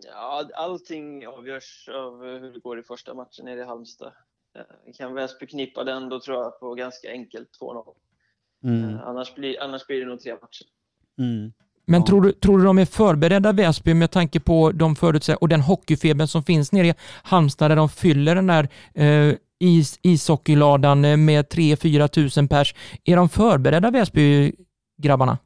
[0.04, 4.12] Ja, allting avgörs av hur det går i första matchen nere i Halmstad.
[4.56, 7.94] Eh, Kan Väsby knippa den, då tror jag på ganska enkelt 2-0.
[8.64, 8.94] Mm.
[8.94, 10.66] Eh, Annars, blir, annars blir det nog tre matcher.
[11.18, 11.52] Mm.
[11.86, 12.06] Men Ja.
[12.06, 15.61] tror, du, tror du de är förberedda Väsby med tanke på de förutsättningar och den
[15.61, 21.16] hockeyfebern som finns nere i Halmstad där de fyller den där eh, is, ishockeyladan eh,
[21.16, 22.74] med 3-4 tusen pers.
[23.04, 25.38] Är de förberedda Väsby-grabbarna?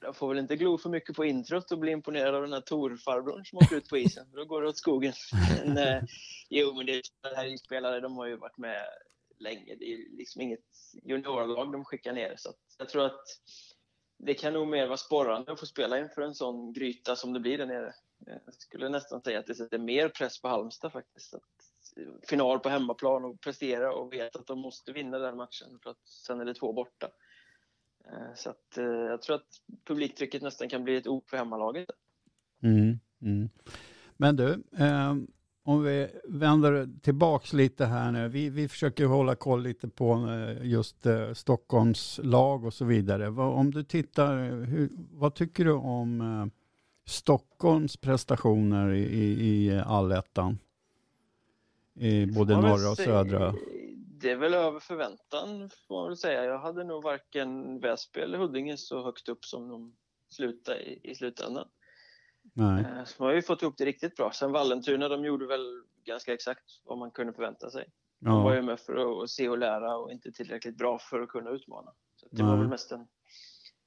[0.00, 2.60] Jag får väl inte glo för mycket på introt och bli imponerad av den här
[2.60, 4.26] Tor-farbrorn som åker ut på isen.
[4.34, 5.12] Då går det åt skogen.
[5.64, 6.02] Men, eh,
[6.50, 8.76] jo, men det är det här isspelare, de har ju varit med
[9.40, 9.74] länge.
[9.74, 10.64] Det är liksom inget
[11.02, 12.34] juniorlag de skickar ner.
[12.36, 13.24] Så att jag tror att
[14.18, 17.40] det kan nog mer vara sporrande att få spela inför en sån gryta som det
[17.40, 17.94] blir där nere.
[18.26, 21.34] Jag skulle nästan säga att det sätter mer press på Halmstad faktiskt.
[21.34, 21.42] Att
[22.28, 26.08] final på hemmaplan och prestera och veta att de måste vinna den matchen för att
[26.08, 27.10] sen är det två borta.
[28.04, 29.48] Eh, så att, eh, jag tror att
[29.84, 31.90] publiktrycket nästan kan bli ett ok för hemmalaget.
[32.62, 33.48] Mm, mm.
[34.16, 35.14] Men du, eh,
[35.68, 38.28] om vi vänder tillbaks lite här nu.
[38.28, 43.28] Vi, vi försöker hålla koll lite på eh, just eh, Stockholms lag och så vidare.
[43.28, 46.46] Om du tittar, hur, vad tycker du om eh,
[47.06, 49.06] Stockholms prestationer i,
[49.48, 50.58] i, allettan?
[51.94, 53.54] I både Ja, norra och södra.
[54.20, 56.44] Det är väl över förväntan får man väl säga.
[56.44, 59.96] Jag hade nog varken Väsby eller Huddinge så högt upp som de
[60.28, 61.68] slutade i, i slutändan.
[62.52, 62.84] Nej.
[62.98, 64.30] Eh, Så har ju fått ihop det riktigt bra.
[64.32, 67.84] Sen Vallentuna, de gjorde väl ganska exakt vad man kunde förvänta sig.
[68.20, 71.28] De var ju med för att, se och lära och inte tillräckligt bra för att
[71.28, 71.90] kunna utmana.
[72.16, 72.58] Så det var Nej.
[72.58, 73.06] väl mest en,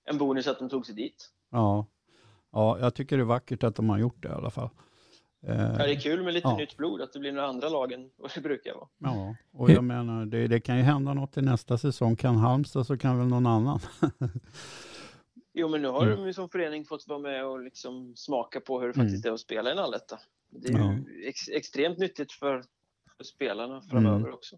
[0.05, 1.29] en bonus att de tog sig dit.
[1.49, 1.85] ja.
[2.51, 4.69] ja, jag tycker det är vackert att de har gjort det i alla fall.
[5.47, 6.57] Eh, Ja, det är kul med lite Ja.
[6.57, 8.87] nytt blod, att det blir några andra lag än vad det brukar vara.
[8.97, 12.15] Ja, och jag menar det, det kan ju hända något i nästa säsong.
[12.15, 13.79] Kan Halmstad så kan väl någon annan.
[15.53, 16.17] Jo, men nu har Mm.
[16.19, 19.07] de ju som förening fått vara med och liksom smaka på hur det Mm.
[19.07, 20.19] faktiskt är att spela i en alletta.
[20.49, 20.93] Det är Ja.
[20.93, 22.63] ju ex extremt nyttigt för,
[23.17, 24.33] för spelarna framöver Mm.
[24.33, 24.55] också.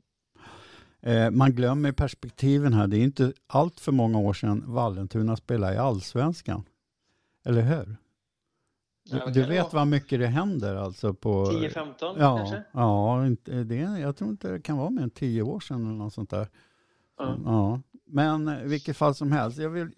[1.02, 2.88] Eh, man glömmer perspektiven här.
[2.88, 6.64] Det är inte allt för många år sedan Vallentuna spelade i allsvenskan.
[7.46, 7.98] Eller hur?
[9.12, 11.46] Du, du vet vad mycket det händer alltså på...
[11.46, 12.64] 10-15 ja, kanske?
[12.72, 13.26] Ja,
[13.64, 16.30] det, jag tror inte det kan vara mer än tio år sedan eller något sånt
[16.30, 16.48] där.
[17.18, 17.38] Ja.
[17.46, 17.82] Ja.
[18.06, 19.92] Men i vilket fall som helst, jag vill,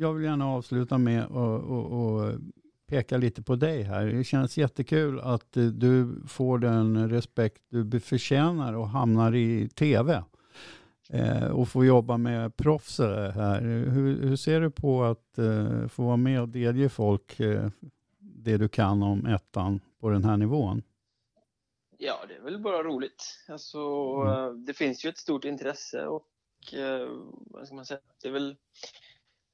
[0.00, 2.40] jag vill gärna avsluta med att
[2.86, 4.06] peka lite på dig här.
[4.06, 10.24] Det känns jättekul att eh, du får den respekt du förtjänar och hamnar i tv.
[11.10, 13.60] Eh, och får jobba med proffs här.
[13.90, 17.36] Hur, hur ser du på att eh, få vara med och delge folk
[18.18, 20.82] det du kan om ettan på den här nivån?
[21.98, 23.44] Ja, det är väl bara roligt.
[23.48, 23.78] Alltså,
[24.26, 24.64] Mm.
[24.64, 26.26] Det finns ju ett stort intresse och
[27.30, 28.00] vad ska man säga?
[28.22, 28.56] Det är väl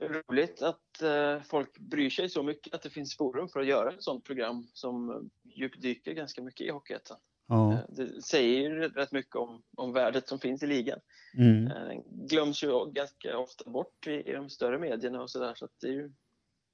[0.00, 3.90] roligt att eh, folk bryr sig så mycket att det finns forum för att göra
[3.92, 5.16] ett sådant program som eh,
[5.56, 7.16] djupdyker ganska mycket i Hockeyettan.
[7.48, 7.72] Ja.
[7.72, 10.98] Eh, Det säger ju rätt- mycket om, om värdet som finns i ligan.
[11.38, 11.70] Mm.
[12.10, 15.86] Glöms ju ganska ofta bort i, i de större medierna och sådär så att det
[15.88, 16.12] är ju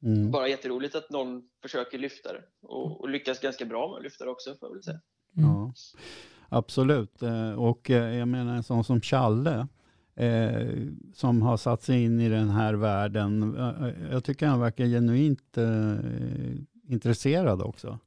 [0.03, 0.31] Mm.
[0.31, 4.25] bara jätteroligt att någon försöker lyfta det och, och lyckas ganska bra med att lyfta
[4.25, 5.01] det också får jag väl säga.
[5.33, 5.73] Ja,
[6.49, 7.23] absolut.
[7.57, 9.67] Och jag menar en sån som Challe,
[10.21, 10.69] eh,
[11.15, 13.57] som har satt sig in i den här världen.
[13.59, 15.97] eh, Jag tycker han verkar genuint eh,
[16.89, 17.99] intresserad också.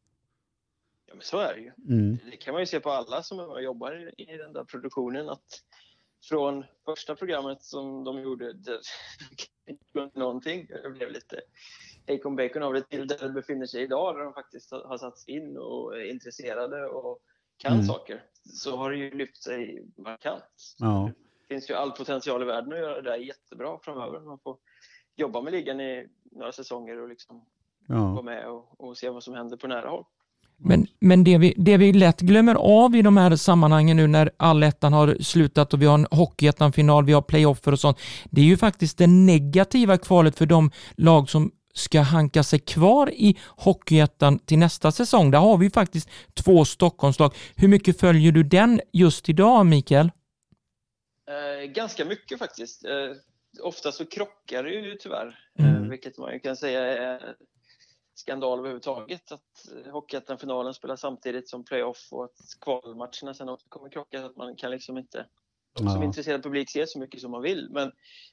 [1.07, 1.71] Ja, men så är det ju.
[1.97, 2.17] Mm.
[2.31, 5.45] Det kan man ju se på alla som jobbar i, den där produktionen att
[6.29, 8.79] från första programmet som de gjorde, det
[9.67, 10.67] inte någonting.
[10.83, 11.41] Det blev lite
[12.07, 14.97] bacon bacon av det till där det befinner sig idag där de faktiskt har har
[14.97, 17.19] satts in och är intresserade och
[17.57, 17.85] kan Mm.
[17.85, 18.23] saker.
[18.53, 20.43] Så har det ju lyft sig markant.
[20.77, 21.11] Ja,
[21.47, 24.19] finns ju all potential i världen att göra det där jättebra framöver.
[24.19, 24.57] Man får
[25.15, 27.45] jobba med ligan i några säsonger och liksom
[27.87, 28.21] vara ja.
[28.21, 30.05] med och, och se vad som händer på nära håll.
[30.57, 34.31] Men, men det, vi, det vi lätt glömmer av i de här sammanhangen nu när
[34.37, 38.45] allettan har slutat och vi har en hockeyettan-final, vi har playoffer och sånt, det är
[38.45, 44.39] ju faktiskt det negativa kvalet för de lag som ska hanka sig kvar i hockeyettan
[44.39, 45.31] till nästa säsong.
[45.31, 47.35] Där har vi faktiskt två Stockholmslag.
[47.55, 50.11] Hur mycket följer du den just idag, Mikael?
[51.27, 52.85] Eh, ganska mycket faktiskt.
[52.85, 53.11] Eh,
[53.61, 55.75] ofta så krockar det ju tyvärr, Mm.
[55.83, 57.35] eh, vilket man ju kan säga är
[58.13, 59.31] skandal överhuvudtaget.
[59.31, 59.41] Att
[59.85, 64.19] eh, Hockeyettan-finalen spelas samtidigt som playoff och att kvalmatcherna sen också kommer krocka.
[64.19, 65.25] Så att man kan liksom inte,
[65.73, 66.01] de som Ja.
[66.01, 67.67] är intresserad publik, se så mycket som man vill.
[67.71, 67.91] Men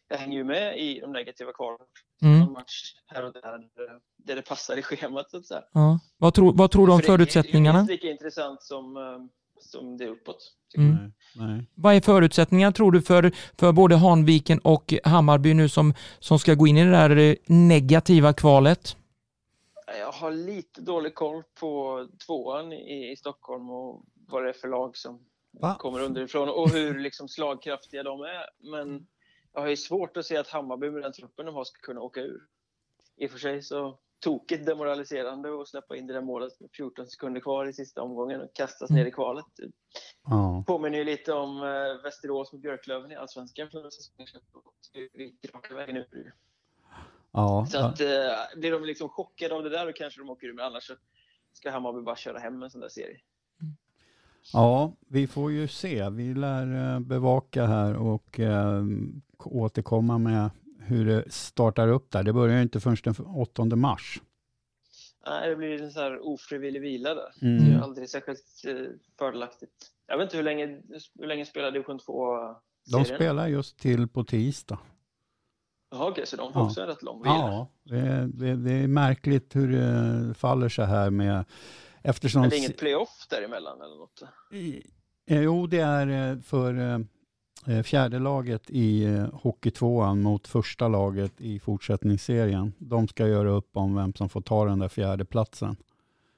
[0.08, 1.86] jag hänger ju med i de negativa kvalen.
[2.22, 2.52] Mm.
[2.52, 5.62] Match här och där där- där det passar i schemat så att säga.
[5.72, 6.00] Ja.
[6.16, 7.78] Vad, tror, vad tror du om För det är- Det är förutsättningarna?
[7.78, 9.18] minst lika intressant som, eh,
[9.62, 10.52] som det är uppåt.
[10.76, 10.96] Mm.
[10.96, 11.66] Nej, nej.
[11.74, 16.54] Vad är förutsättningarna tror du för, för både Hanviken och Hammarby nu som, som ska
[16.54, 18.96] gå in i det där negativa kvalet?
[19.98, 24.68] Jag har lite dålig koll på tvåan i, i Stockholm och vad det är för
[24.68, 25.76] lag som Va?
[25.78, 28.70] kommer underifrån och hur liksom slagkraftiga de är.
[28.70, 29.06] Men
[29.52, 32.00] jag har ju svårt att se att Hammarby med den truppen de har ska kunna
[32.00, 32.40] åka ur.
[33.16, 37.06] I och för sig så tokigt demoraliserande att släppa in det där målet med 14
[37.06, 39.44] sekunder kvar i sista omgången och kastas ner i kvalet.
[40.26, 44.40] Ja, påminner ju lite om eh, Västerås mot Björklöven i Allsvenskan för några säsonger sedan.
[45.12, 46.34] Vi gick raka vägen ur.
[47.32, 48.06] ja, Så att, eh,
[48.56, 50.94] blir de liksom chockade av det där då kanske de åker ur, men annars så
[51.52, 53.20] ska Hammarby bara köra hem en sån där serie.
[54.52, 56.10] ja, vi får ju se.
[56.10, 58.84] Vi lär eh, bevaka här och eh,
[59.44, 60.50] återkomma med
[60.80, 62.22] hur det startar upp där.
[62.22, 64.20] Det börjar ju inte förrän den 8 mars.
[65.26, 67.30] Nej, det blir en så här ofrivillig vila där.
[67.42, 67.64] Mm.
[67.64, 68.74] Det är aldrig särskilt eh,
[69.18, 69.72] fördelaktigt.
[70.06, 70.66] Jag vet inte hur länge,
[71.18, 72.36] hur länge spelar division 2
[72.92, 74.78] De spelar just till på tisdag.
[75.90, 76.66] Jaha, okej, så de får Ja.
[76.66, 77.34] också en rätt lång vila.
[77.34, 81.44] Ja, det, det, det är märkligt hur det faller så här med
[82.02, 82.40] eftersom...
[82.40, 84.22] Men det är inget playoff däremellan eller något?
[84.52, 84.82] I-
[85.26, 86.74] eh, Jo, det är eh, för
[87.84, 92.72] fjärde laget i eh, Hockeytvåan mot första laget i fortsättningsserien.
[92.78, 95.76] De ska göra upp om vem som får ta den där fjärde platsen.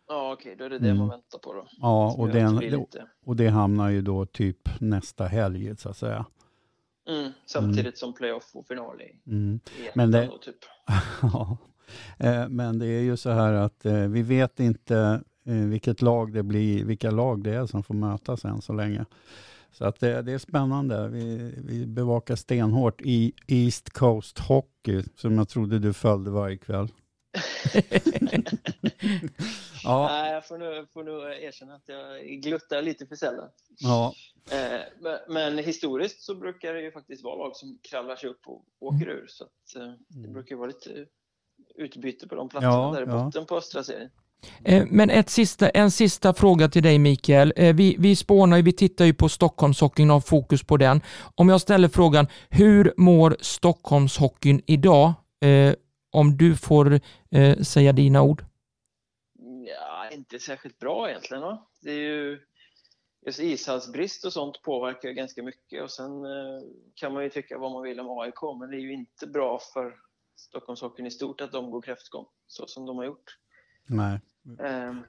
[0.09, 0.99] Ja, okej, då är det det Mm.
[0.99, 1.67] man väntar på då.
[1.81, 2.87] Ja, och, det
[3.25, 6.27] och det hamnar ju då typ nästa helg så att säga.
[7.09, 9.61] Mm, samtidigt som playoff och final i, Mm.
[9.79, 10.57] i Men det- då, typ.
[11.23, 11.57] Ja,
[12.19, 16.33] Eh, men det är ju så här att eh, vi vet inte eh, vilket lag
[16.33, 19.05] det blir, vilka lag det är som får mötas än så länge.
[19.73, 21.09] Så att det, det är spännande.
[21.09, 26.89] Vi, vi bevakar stenhårt i East Coast Hockey som jag trodde du följde varje kväll.
[29.85, 31.11] ja, Nej, jag får nu, får nu
[31.45, 33.49] erkänna att jag gluttar lite för sällan.
[33.79, 34.15] ja,
[34.51, 38.49] Eh, men, men historiskt så brukar det ju faktiskt vara lag som kravlar sig upp
[38.49, 39.27] och åker ur.
[39.29, 41.07] Så att, eh, det brukar ju vara lite
[41.75, 43.25] utbyte på de platserna Ja, där i ja.
[43.25, 44.11] botten på östra serien.
[44.65, 47.53] Eh, Men ett sista, en sista fråga till dig Mikael.
[47.57, 51.01] Eh, Vi, vi spånar ju, vi tittar ju på Stockholmshockeyn och har fokus på den.
[51.35, 55.13] Om jag ställer frågan, hur mår Stockholmshockeyn idag?
[55.45, 55.75] Eh,
[56.13, 58.45] om du får eh, säga dina ord.
[59.67, 61.43] Ja, inte särskilt bra egentligen.
[61.43, 61.67] Va?
[61.83, 62.41] Det är ju
[63.27, 66.63] just ishallsbrist och sånt påverkar ju ganska mycket och sen eh,
[66.95, 69.61] kan man ju tycka vad man vill om AIK men det är ju inte bra
[69.75, 69.95] för
[70.37, 73.39] Stockholmshockeyn i stort att de går kräftgång så som de har gjort.
[73.87, 74.21] nej,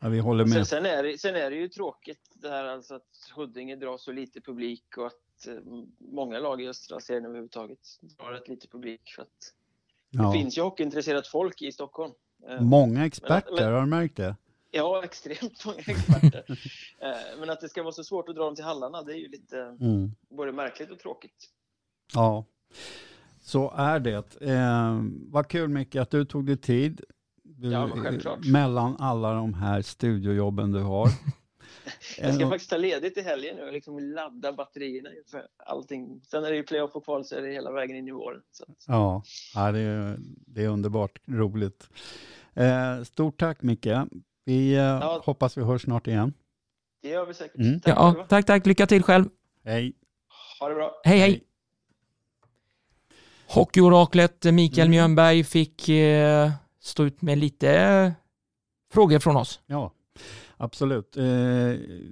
[0.02, 0.68] ja, vi håller Sen, med.
[0.68, 4.12] sen, är det, sen är det ju tråkigt det här alltså att Huddinge drar så
[4.12, 5.54] lite publik och att eh,
[5.98, 9.02] många lag i östra serien överhuvudtaget drar ett lite publik.
[9.16, 9.54] För att
[10.16, 10.24] Ja.
[10.28, 12.14] Det finns ju hockeyintresserat folk i Stockholm.
[12.50, 14.36] Eh, Många experter, men- har du märkt det?
[14.72, 16.44] Ja, extremt många experter.
[17.00, 19.18] Eh, Men att det ska vara så svårt att dra dem till hallarna, det är
[19.18, 20.12] ju lite Mm.
[20.30, 21.50] både märkligt och tråkigt.
[22.14, 22.46] Ja,
[23.42, 24.42] så är det.
[24.42, 27.02] Eh, vad kul Micke att du tog dig tid.
[27.64, 28.45] Du, Ja, självklart.
[28.45, 31.09] Mellan alla de här studiojobben du har.
[32.18, 36.22] Jag ska Eh, faktiskt ta ledigt i helgen nu och liksom ladda batterierna för allting.
[36.28, 38.41] Sen är det ju playoff och kval så är det hela vägen in i våren.
[38.88, 39.24] Ja,
[39.55, 41.89] ja det, är, det är underbart roligt.
[42.53, 43.88] Eh, stort tack Micke.
[44.45, 46.34] Vi eh, hoppas vi hörs snart igen.
[47.01, 47.57] det gör vi säkert.
[47.57, 47.80] Mm.
[47.80, 48.66] Tack Ja, tack, tack.
[48.66, 49.26] Lycka till själv.
[49.66, 49.93] Hej.
[50.59, 51.01] Ha det bra.
[51.03, 51.43] Hej, hej.
[53.47, 54.91] Hockeyoraklet Mikael Mm.
[54.91, 56.51] Mjörnberg fick eh,
[56.84, 58.12] stå ut med lite eh,
[58.94, 59.60] frågor från oss.
[59.66, 59.94] Ja,
[60.58, 61.18] absolut.
[61.18, 61.24] Eh,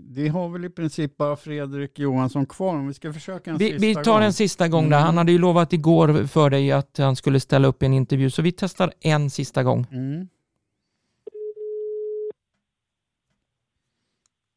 [0.09, 3.69] vi har väl i princip bara Fredrik Johansson kvar om vi ska försöka en Vi,
[3.72, 4.24] sista vi tar gång.
[4.24, 4.97] en sista gång där.
[4.97, 5.05] Mm.
[5.05, 8.30] Han hade ju lovat igår för dig att han skulle ställa upp i en intervju,
[8.30, 9.88] så vi testar en sista gång.
[9.91, 10.28] Mm.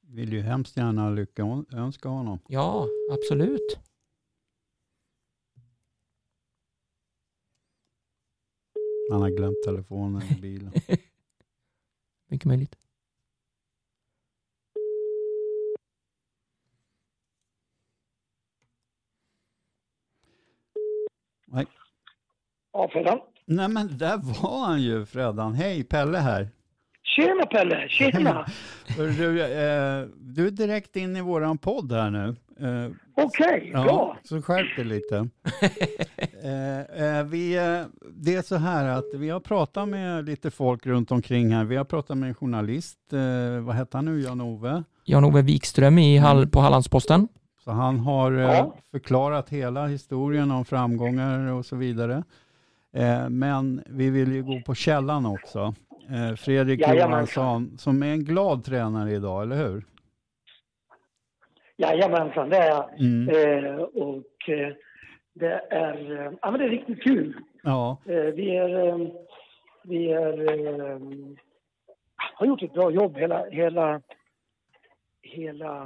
[0.09, 2.39] Vill ju hemskt gärna lycka önska honom.
[2.49, 3.79] Ja, absolut.
[9.11, 10.73] Han har glömt telefonen i bilen.
[12.29, 12.77] Mycket möjligt.
[21.47, 21.67] Nej.
[22.73, 23.19] Ja, Freddan.
[23.47, 25.55] Nej men där var han ju Freddan.
[25.55, 26.49] Hej, Pelle här.
[27.03, 28.47] Tjena Pelle, tjena!
[28.97, 32.37] Du, eh, du är direkt in i våran podd här nu.
[32.61, 34.17] Eh, Okej, ja, bra.
[34.25, 35.17] Så skärp dig lite.
[36.43, 36.81] eh,
[37.19, 37.87] eh, vi, eh,
[38.17, 41.65] det är så här att vi har pratat med lite folk runt omkring här.
[41.65, 44.83] Vi har pratat med en journalist, eh, vad heter han nu, Jan-Ove?
[45.05, 47.29] Jan-Ove Wikström i Hall, på Hallandsposten.
[47.65, 48.75] Så han har eh, Ja.
[48.91, 52.23] förklarat hela historien om framgångar och så vidare.
[52.95, 55.75] Eh, men vi vill ju gå på källan också.
[56.11, 57.45] Eh, Fredrik Jajamensan.
[57.45, 59.85] Johansson, som är en glad tränare idag, eller hur?
[61.77, 63.01] Jajamensan, det är jag.
[63.01, 63.29] Mm.
[63.29, 64.73] Eh, och eh,
[65.35, 67.37] det är, eh, ja, men det är riktigt kul.
[67.63, 68.99] Ja, Eh, vi är, eh,
[69.85, 70.41] vi är,
[70.91, 70.99] eh,
[72.35, 74.01] har gjort ett bra jobb hela, hela,
[75.23, 75.85] hela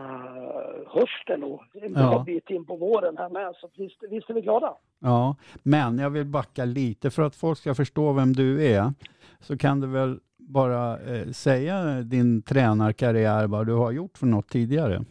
[0.87, 2.23] hösten och en bra Ja.
[2.27, 3.55] bit in på våren här med.
[3.57, 4.75] Så visst, visst är vi glada.
[5.01, 8.93] ja, men jag vill backa lite för att folk ska förstå vem du är.
[9.41, 10.99] Så kan du väl bara
[11.33, 15.05] säga din tränarkarriär, vad du har gjort för något tidigare?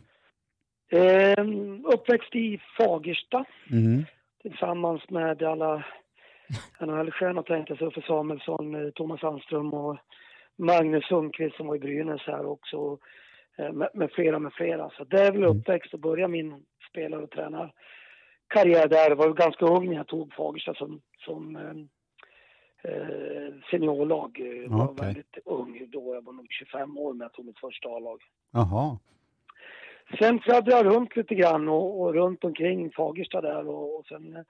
[0.89, 1.45] Eh,
[1.83, 3.45] uppväxt i Fagersta.
[3.71, 4.05] Mm.
[4.41, 5.85] tillsammans med alla
[6.79, 9.97] NHL-stjärnor tänkte jag, Uffe Samuelsson, eh, Thomas Sandström och
[10.55, 12.97] Magnus Sundqvist som var i Brynäs här också,
[13.57, 14.89] eh, med, med flera med flera.
[14.89, 19.09] Så det är väl uppväxt och börja min spelare och tränarkarriär där.
[19.09, 24.39] Jag var ganska ung när jag tog Fagersta som, som, eh, eh, seniorlag.
[24.39, 25.05] Jag var Okej.
[25.05, 26.15] väldigt ung då.
[26.15, 28.21] Jag var nog 25 år när jag tog mitt första A-lag.
[28.51, 28.97] Jaha.
[30.19, 34.45] Sen fladdrade jag runt lite grann och, och runt omkring Fagersta där och, och sen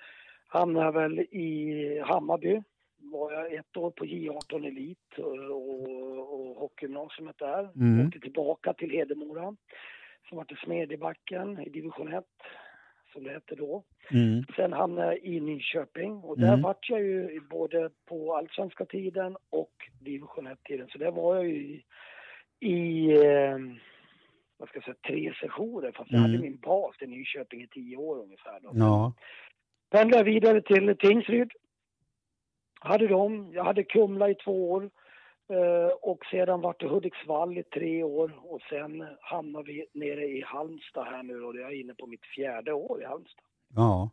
[0.48, 2.62] hamnade jag väl i Hammarby.
[3.00, 7.70] Var jag ett år på J18 Elit och, och, och hockeygymnasiet där.
[7.76, 8.08] Mm.
[8.08, 9.56] Åkte tillbaka till Hedemora.
[10.30, 12.26] Som var till Smedjebacken i division 1,
[13.14, 13.84] som det hette då.
[14.12, 14.44] Mm.
[14.56, 16.62] Sen hamnade jag i Nyköping och där Mm.
[16.62, 20.88] vart jag ju både på allsvenska tiden och division 1-tiden.
[20.92, 21.84] Så där var jag ju i,
[22.60, 23.58] i eh,
[24.58, 26.32] vad ska jag säga, tre sessioner fast jag Mm.
[26.32, 28.60] hade min bas i Nyköping i tio år ungefär.
[28.62, 28.70] Då.
[28.74, 29.14] Ja.
[29.90, 31.52] Pendlade vidare till Tingsryd.
[32.80, 33.52] Hade dem.
[33.54, 34.90] Jag hade Kumla i två år.
[35.50, 40.42] eh, Och sedan vart det Hudiksvall i tre år och sen hamnade vi nere i
[40.46, 43.46] Halmstad här nu och jag är inne på mitt fjärde år i Halmstad.
[43.76, 44.10] Ja.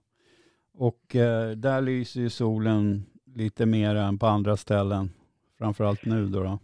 [0.79, 3.03] Och eh, där lyser ju solen
[3.37, 5.11] lite mer än på andra ställen.
[5.59, 6.43] Framförallt nu då.
[6.43, 6.59] då.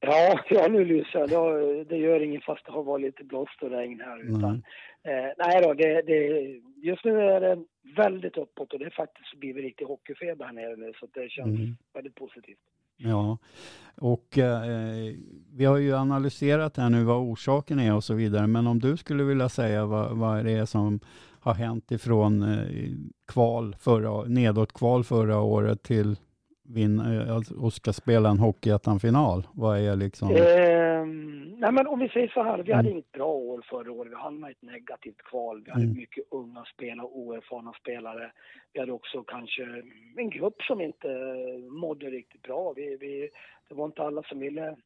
[0.00, 1.84] Ja, ja nu lyser det.
[1.84, 4.20] Det gör inget fast det har varit lite blåst och regn här.
[4.20, 4.36] Mm.
[4.36, 4.62] Utan,
[5.02, 6.16] eh, nej då, det, det,
[6.76, 7.64] just nu är det
[7.96, 11.58] väldigt uppåt och det är faktiskt blivit riktig hockeyfeber här nere nu så det känns
[11.60, 11.76] Mm.
[11.94, 12.58] väldigt positivt.
[12.98, 13.38] Ja,
[14.00, 14.62] och eh,
[15.52, 18.46] vi har ju analyserat här nu vad orsaken är och så vidare.
[18.46, 21.00] Men om du skulle vilja säga vad, vad det är som
[21.40, 22.92] har hänt ifrån eh,
[23.28, 26.16] kval förra, nedåt kval förra året till
[26.68, 29.46] vinn, eh, och ska spela en Hockeyettan-final.
[29.54, 30.30] Vad är liksom...
[30.36, 32.92] Ehm, nej men om vi säger så här, vi hade Mm.
[32.92, 34.12] inget bra år förra året.
[34.12, 35.62] Vi hamnade i ett negativt kval.
[35.64, 35.96] Vi hade Mm.
[35.96, 38.32] mycket unga spelare, oerfarna spelare.
[38.72, 39.62] Vi hade också kanske
[40.16, 41.08] en grupp som inte
[41.70, 42.72] mådde riktigt bra.
[42.76, 43.28] Vi, vi,
[43.68, 44.76] det var inte alla som ville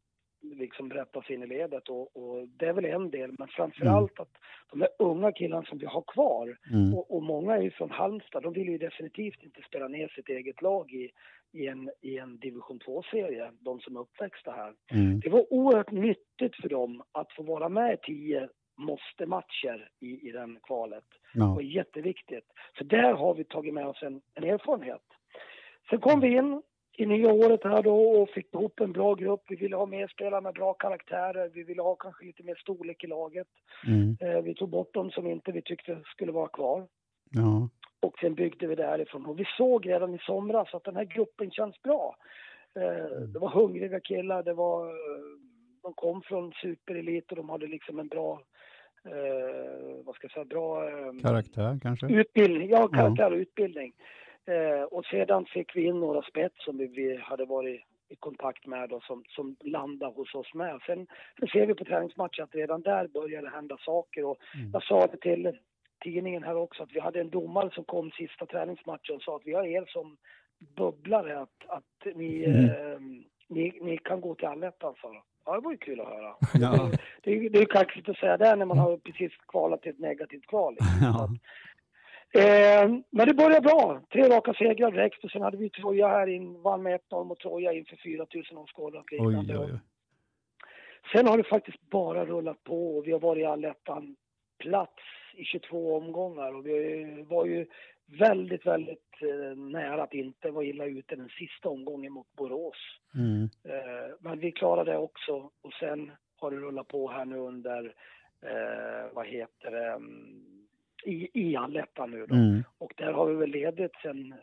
[0.43, 3.35] liksom rätta sig in i ledet och, och det är väl en del.
[3.39, 4.33] Men framförallt att
[4.71, 6.95] de här unga killarna som vi har kvar Mm.
[6.95, 8.43] och, och många är ju från Halmstad.
[8.43, 11.11] De vill ju definitivt inte spela ner sitt eget lag i,
[11.53, 14.75] i, en, i en division 2-serie, de som är uppväxta här.
[14.93, 15.21] Mm.
[15.21, 20.33] Det var oerhört nyttigt för dem att få vara med i tio måste-matcher i, i
[20.33, 21.05] den kvalet.
[21.35, 21.55] Det Ja.
[21.55, 22.45] var jätteviktigt.
[22.79, 25.03] Så där har vi tagit med oss en, en erfarenhet.
[25.91, 26.63] Sen kom vi in
[26.93, 29.43] i nya året här då och fick ihop en bra grupp.
[29.49, 31.51] Vi ville ha mer spelare med bra karaktärer.
[31.55, 33.49] Vi ville ha kanske lite mer storlek i laget.
[33.87, 34.17] Mm.
[34.21, 36.87] Eh, vi tog bort dem som inte vi tyckte skulle vara kvar.
[37.31, 37.69] Ja.
[38.01, 39.27] Och sen byggde vi därifrån.
[39.27, 42.17] Och vi såg redan i somras att den här gruppen känns bra.
[42.77, 44.93] Eh, det var hungriga killar, det var, eh,
[45.83, 48.43] de kom från superelit och de hade liksom en bra,
[49.05, 52.07] eh, vad ska jag säga, bra eh, Karaktär kanske?
[52.07, 52.69] utbildning.
[52.69, 53.93] Ja, karaktär och utbildning.
[54.51, 58.67] Eh, och sedan fick vi in några spets som vi, vi hade varit i kontakt
[58.67, 60.81] med och som, som landade hos oss med.
[60.87, 61.07] Sen,
[61.39, 64.25] sen ser vi på träningsmatcher att redan där börjar det hända saker.
[64.25, 64.71] Och Mm.
[64.73, 65.59] jag sa det till
[66.05, 69.47] tidningen här också att vi hade en domare som kom sista träningsmatchen och sa att
[69.47, 70.17] vi har er som
[70.77, 72.65] bubblare, att, att ni, Mm.
[72.65, 73.01] eh,
[73.49, 75.23] ni, ni kan gå till allettan, sa de.
[75.45, 76.35] Ja, det var ju kul att höra.
[76.61, 76.91] Ja.
[77.23, 79.99] Det, det är ju kaxigt att säga det när man har precis kvalat till ett
[79.99, 80.73] negativt kval.
[80.75, 80.99] liksom.
[81.03, 81.29] Ja.
[82.35, 84.01] Eh, men det började bra.
[84.13, 87.41] Tre raka segrar direkt och sen hade vi Troja här in, vann med 1-0 mot
[87.41, 89.59] Troja inför 4 000 åskådare och liknande.
[89.59, 89.79] oj, oj.
[91.13, 94.17] Sen har det faktiskt bara rullat på och vi har varit i allettan
[94.59, 95.03] plats
[95.35, 97.67] i 22 omgångar och vi var ju
[98.19, 102.77] väldigt, väldigt eh, nära att inte vara illa ute den sista omgången mot Borås.
[103.15, 103.43] Mm.
[103.43, 107.95] Eh, men vi klarade det också och sen har det rullat på här nu under,
[108.43, 110.60] eh, vad heter det, mm,
[111.05, 112.35] i, i allettan nu då.
[112.35, 112.65] Mm.
[112.79, 114.35] Och där har vi väl ledigt sen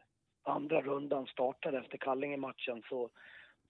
[0.43, 3.09] andra rundan startade efter Kallinge-matchen så,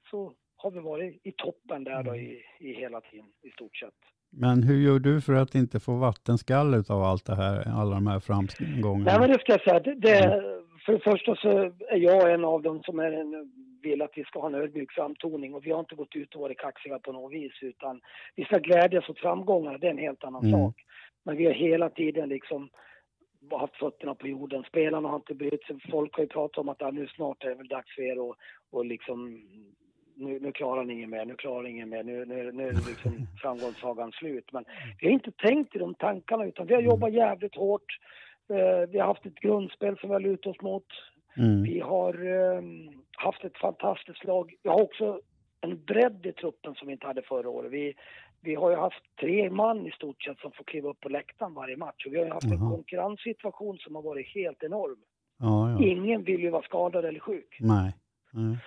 [0.10, 3.94] så har vi varit i toppen där då i, i hela tiden i stort sett.
[4.30, 8.08] Men hur gör du för att inte få vattenskall av allt det här, alla de
[8.08, 9.12] här framgångarna?
[9.12, 10.42] Nej men det ska jag säga, det, det,
[10.86, 11.50] för det första så
[11.90, 13.52] är jag en av dem som är en,
[13.84, 16.42] vill att vi ska ha en ödmjuk framtoning och vi har inte gått ut och
[16.42, 18.02] varit kaxiga på något vis utan
[18.36, 20.60] vi ska glädjas åt framgångar, det är en helt annan Mm.
[20.60, 20.76] sak.
[21.28, 22.70] Men vi har hela tiden liksom
[23.52, 24.64] haft fötterna på jorden.
[24.64, 25.76] Spelarna har inte brytt sig.
[25.92, 28.20] Folk har ju pratat om att ah, nu snart är det väl dags för er
[28.20, 28.36] och,
[28.72, 29.42] och liksom
[30.16, 32.74] nu, nu klarar ni inget mer, nu klarar ni inget mer, nu, nu, nu är
[32.74, 34.52] liksom framgångssagan slut.
[34.52, 34.66] Men
[35.00, 38.00] vi har inte tänkt i de tankarna utan vi har jobbat jävligt hårt.
[38.50, 40.88] Eh, vi har haft ett grundspel som vi har lutat oss mot.
[41.38, 41.64] Mm.
[41.64, 42.62] Vi har eh,
[43.18, 44.54] haft ett fantastiskt lag.
[44.64, 45.22] Vi har också
[45.62, 47.72] en bredd i truppen som vi inte hade förra året.
[47.72, 47.96] Vi,
[48.48, 51.54] vi har ju haft tre man i stort sett som får kliva upp på läktaren
[51.54, 52.06] varje match.
[52.06, 52.72] Och vi har ju haft en Jaha.
[52.72, 54.96] konkurrenssituation som har varit helt enorm.
[55.40, 55.86] Ja, ja.
[55.86, 57.58] Ingen vill ju vara skadad eller sjuk.
[57.60, 57.96] Nej.
[58.32, 58.58] Nej.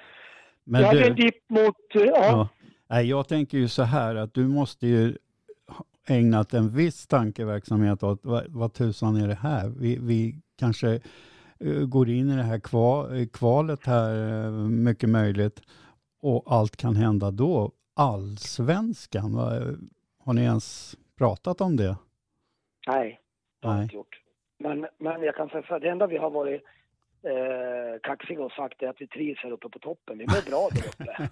[0.64, 1.76] Men hade en dipp mot...
[1.94, 2.48] eh, Ja, ja.
[2.88, 5.16] Nej, jag tänker ju så här att du måste ju
[6.08, 9.68] ägnat en viss tankeverksamhet åt vad, vad tusan är det här?
[9.68, 11.00] Vi, vi kanske
[11.60, 15.62] eh, går in i det här kva- eh, kvalet här, eh, mycket möjligt.
[16.22, 17.72] Och allt kan hända då.
[17.94, 19.34] Allsvenskan,
[20.24, 21.96] har ni ens pratat om det?
[22.86, 23.20] Nej,
[23.60, 23.82] det har Nej.
[23.82, 24.20] inte gjort.
[24.58, 26.62] Men, men jag kan säga här, det enda vi har varit
[27.22, 30.18] eh, kaxiga och sagt är att vi trivs här uppe på toppen.
[30.18, 31.30] Vi mår bra där uppe.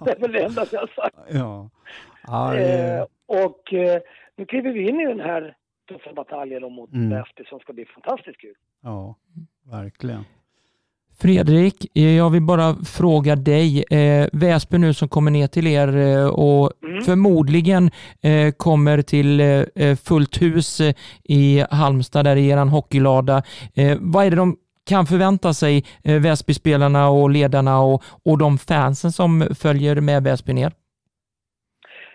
[0.04, 1.16] det är väl det enda vi har sagt.
[1.30, 1.70] Ja.
[2.26, 4.00] ja Eh, och eh,
[4.36, 5.56] nu kliver vi in i den här
[5.88, 7.10] tuffa bataljen mot Mm.
[7.10, 8.54] Väsby som ska bli fantastiskt kul.
[8.80, 9.14] ja,
[9.70, 10.24] verkligen.
[11.22, 13.84] Fredrik, eh, jag vill bara fråga dig.
[13.90, 17.02] Eh, Väsby nu som kommer ner till er eh, och Mm.
[17.04, 17.90] förmodligen
[18.22, 20.94] eh, kommer till eh, eh, fullt hus eh,
[21.24, 23.42] i Halmstad där i eran hockeylada.
[24.00, 24.56] Vad är det de
[24.88, 30.52] kan förvänta sig, eh, Väsby-spelarna och ledarna och, och de fansen som följer med Väsby
[30.52, 30.72] ner?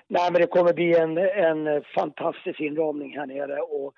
[0.09, 3.93] Nej, men det kommer bli en, en fantastisk inramning här nere och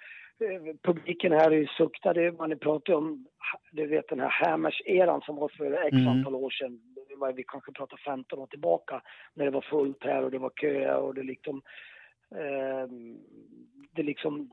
[0.85, 2.31] publiken här är ju suktade.
[2.31, 3.25] Man pratar om
[3.71, 6.07] du vet, den här Hammers-eran som var för x Mm.
[6.07, 6.79] antal år sedan.
[7.17, 9.01] Var, vi kanske pratar 15 år tillbaka
[9.33, 11.61] när det var fullt här och det var köer och det liksom...
[12.31, 12.87] Eh,
[13.91, 14.51] det liksom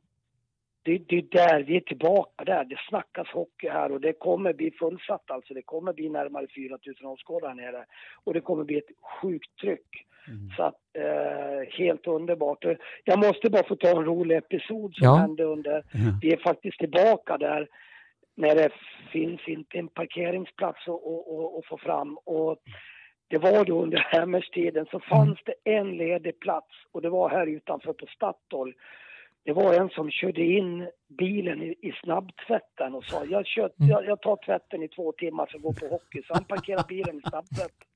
[0.85, 2.65] det, det är där, vi är tillbaka där.
[2.65, 5.55] Det snackas hockey här och det kommer bli fullsatt alltså.
[5.55, 7.85] Det kommer bli närmare 4 000 åskådare här nere.
[8.25, 8.91] Och det kommer bli ett
[9.23, 10.07] sjukt tryck.
[10.29, 10.51] Mm.
[10.57, 12.65] Så att, eh, helt underbart.
[13.05, 15.15] Jag måste bara få ta en rolig episod som Ja.
[15.15, 15.73] hände under...
[15.93, 15.99] Ja.
[16.23, 17.69] Vi är faktiskt tillbaka där
[18.35, 18.71] när det
[19.13, 22.19] finns inte en parkeringsplats att, att, att, få fram.
[22.25, 22.57] Och
[23.29, 27.47] det var då under Hammers-tiden så fanns det en ledig plats och det var här
[27.47, 28.75] utanför på Statoil.
[29.45, 34.07] Det var en som körde in bilen i, i snabbtvätten och sa jag, kör, jag,
[34.07, 36.23] jag tar tvätten i två timmar för att gå på hockey.
[36.27, 37.89] Så han parkerade bilen i snabbtvätten.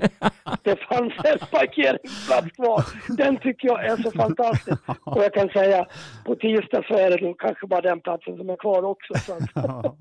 [0.62, 2.84] Det fanns en parkeringsplats kvar.
[3.16, 4.82] Den tycker jag är så fantastisk.
[5.04, 5.86] Och jag kan säga,
[6.24, 9.12] på tisdag så är det nog kanske bara den platsen som är kvar också.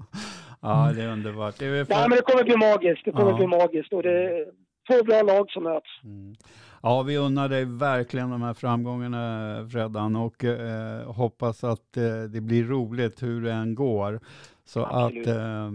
[0.62, 0.92] Ja.
[0.96, 1.56] det är underbart.
[1.60, 3.06] Det är väl nej, för- men det kommer bli magiskt.
[3.06, 3.38] Det kommer Ja.
[3.38, 3.94] bli magiskt.
[3.94, 4.46] Och det är
[4.90, 5.90] två bra lag som möts.
[6.04, 6.36] Mm.
[6.82, 12.42] Ja, vi unnar dig verkligen de här framgångarna Freddan och eh, hoppas att eh, det
[12.42, 14.20] blir roligt hur det än går.
[14.66, 15.28] Så Absolut.
[15.28, 15.72] att eh,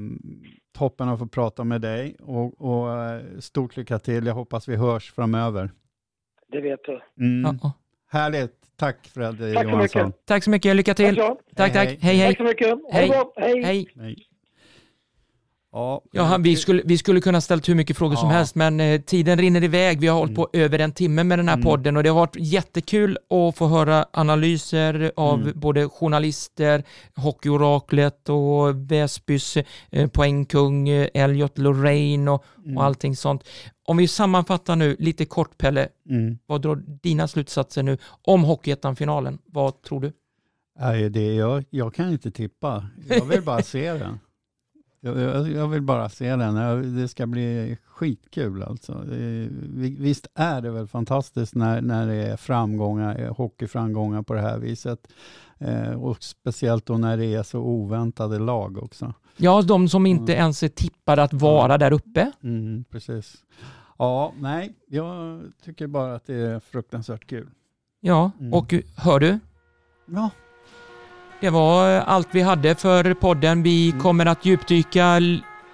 [0.78, 4.26] toppen att få prata med dig och, och eh, stort lycka till.
[4.26, 5.70] Jag hoppas vi hörs framöver.
[6.52, 7.00] Det vet du.
[7.24, 7.42] Mm.
[7.42, 7.72] Ja, ja.
[8.10, 8.52] Härligt.
[8.76, 9.78] Tack så Johansson.
[9.78, 10.26] mycket.
[10.26, 11.16] Tack så mycket, lycka till.
[11.16, 11.38] Tack.
[11.56, 11.74] Tack.
[11.74, 12.28] Hej, Hej, hej.
[12.28, 12.78] Tack så mycket.
[12.92, 13.08] Hej.
[13.08, 13.32] bra.
[13.36, 13.86] Hej.
[13.96, 14.26] Hej.
[15.72, 18.36] Ja, Ja, vi, skulle, vi skulle kunna ställt hur mycket frågor som Ja.
[18.36, 20.00] helst, men eh, tiden rinner iväg.
[20.00, 21.64] Vi har hållit på över en timme med den här Mm.
[21.64, 25.52] podden och det har varit jättekul att få höra analyser av Mm.
[25.60, 26.84] både journalister,
[27.16, 29.56] Hockeyoraklet och Väsbys
[29.90, 32.76] eh, poängkung eh, Elliot Lorraine och, Mm.
[32.76, 33.44] och allting sånt.
[33.84, 36.38] Om vi sammanfattar nu lite kort, Pelle, Mm.
[36.46, 39.38] vad drar dina slutsatser nu om Hockeyettan-finalen?
[39.46, 40.12] Vad tror du?
[40.80, 42.86] Nej, det, jag, jag kan inte tippa.
[43.08, 44.18] Jag vill bara se den.
[45.02, 46.96] Jag, jag, jag vill bara se den.
[46.96, 49.04] Det ska bli skitkul alltså.
[49.98, 54.58] Visst är det väl fantastiskt när, när det är framgångar, eh, hockeyframgångar på det här
[54.58, 55.12] viset.
[55.58, 59.14] Eh, och speciellt då när det är så oväntade lag också.
[59.36, 60.42] Ja, de som inte Mm.
[60.42, 62.32] ens är tippade att vara där uppe.
[62.42, 63.34] Mm, precis.
[63.98, 67.48] Ja, nej, jag tycker bara att det är fruktansvärt kul.
[68.00, 68.52] Ja, Mm.
[68.54, 69.38] och hör du?
[70.06, 70.30] Ja,
[71.40, 73.62] Det var eh, allt vi hade för podden.
[73.62, 74.00] Vi Mm.
[74.00, 75.18] kommer att djupdyka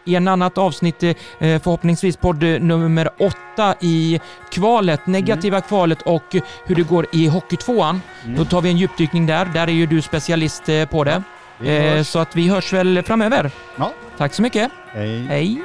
[0.05, 4.21] i en annat avsnitt, eh, förhoppningsvis podd eh, nummer åtta i
[4.51, 6.37] kvalet, negativa kvalet och
[6.67, 8.03] hur det går i Hockeytvåan.
[8.25, 8.37] Mm.
[8.39, 9.45] Då tar vi en djupdykning där.
[9.45, 11.23] Där är ju du specialist på det.
[11.59, 12.07] hörs.
[12.09, 13.51] Så att vi hörs väl framöver.
[13.77, 13.93] Ja.
[14.19, 14.71] Tack så mycket.
[14.93, 15.27] Hej.
[15.27, 15.63] Hej!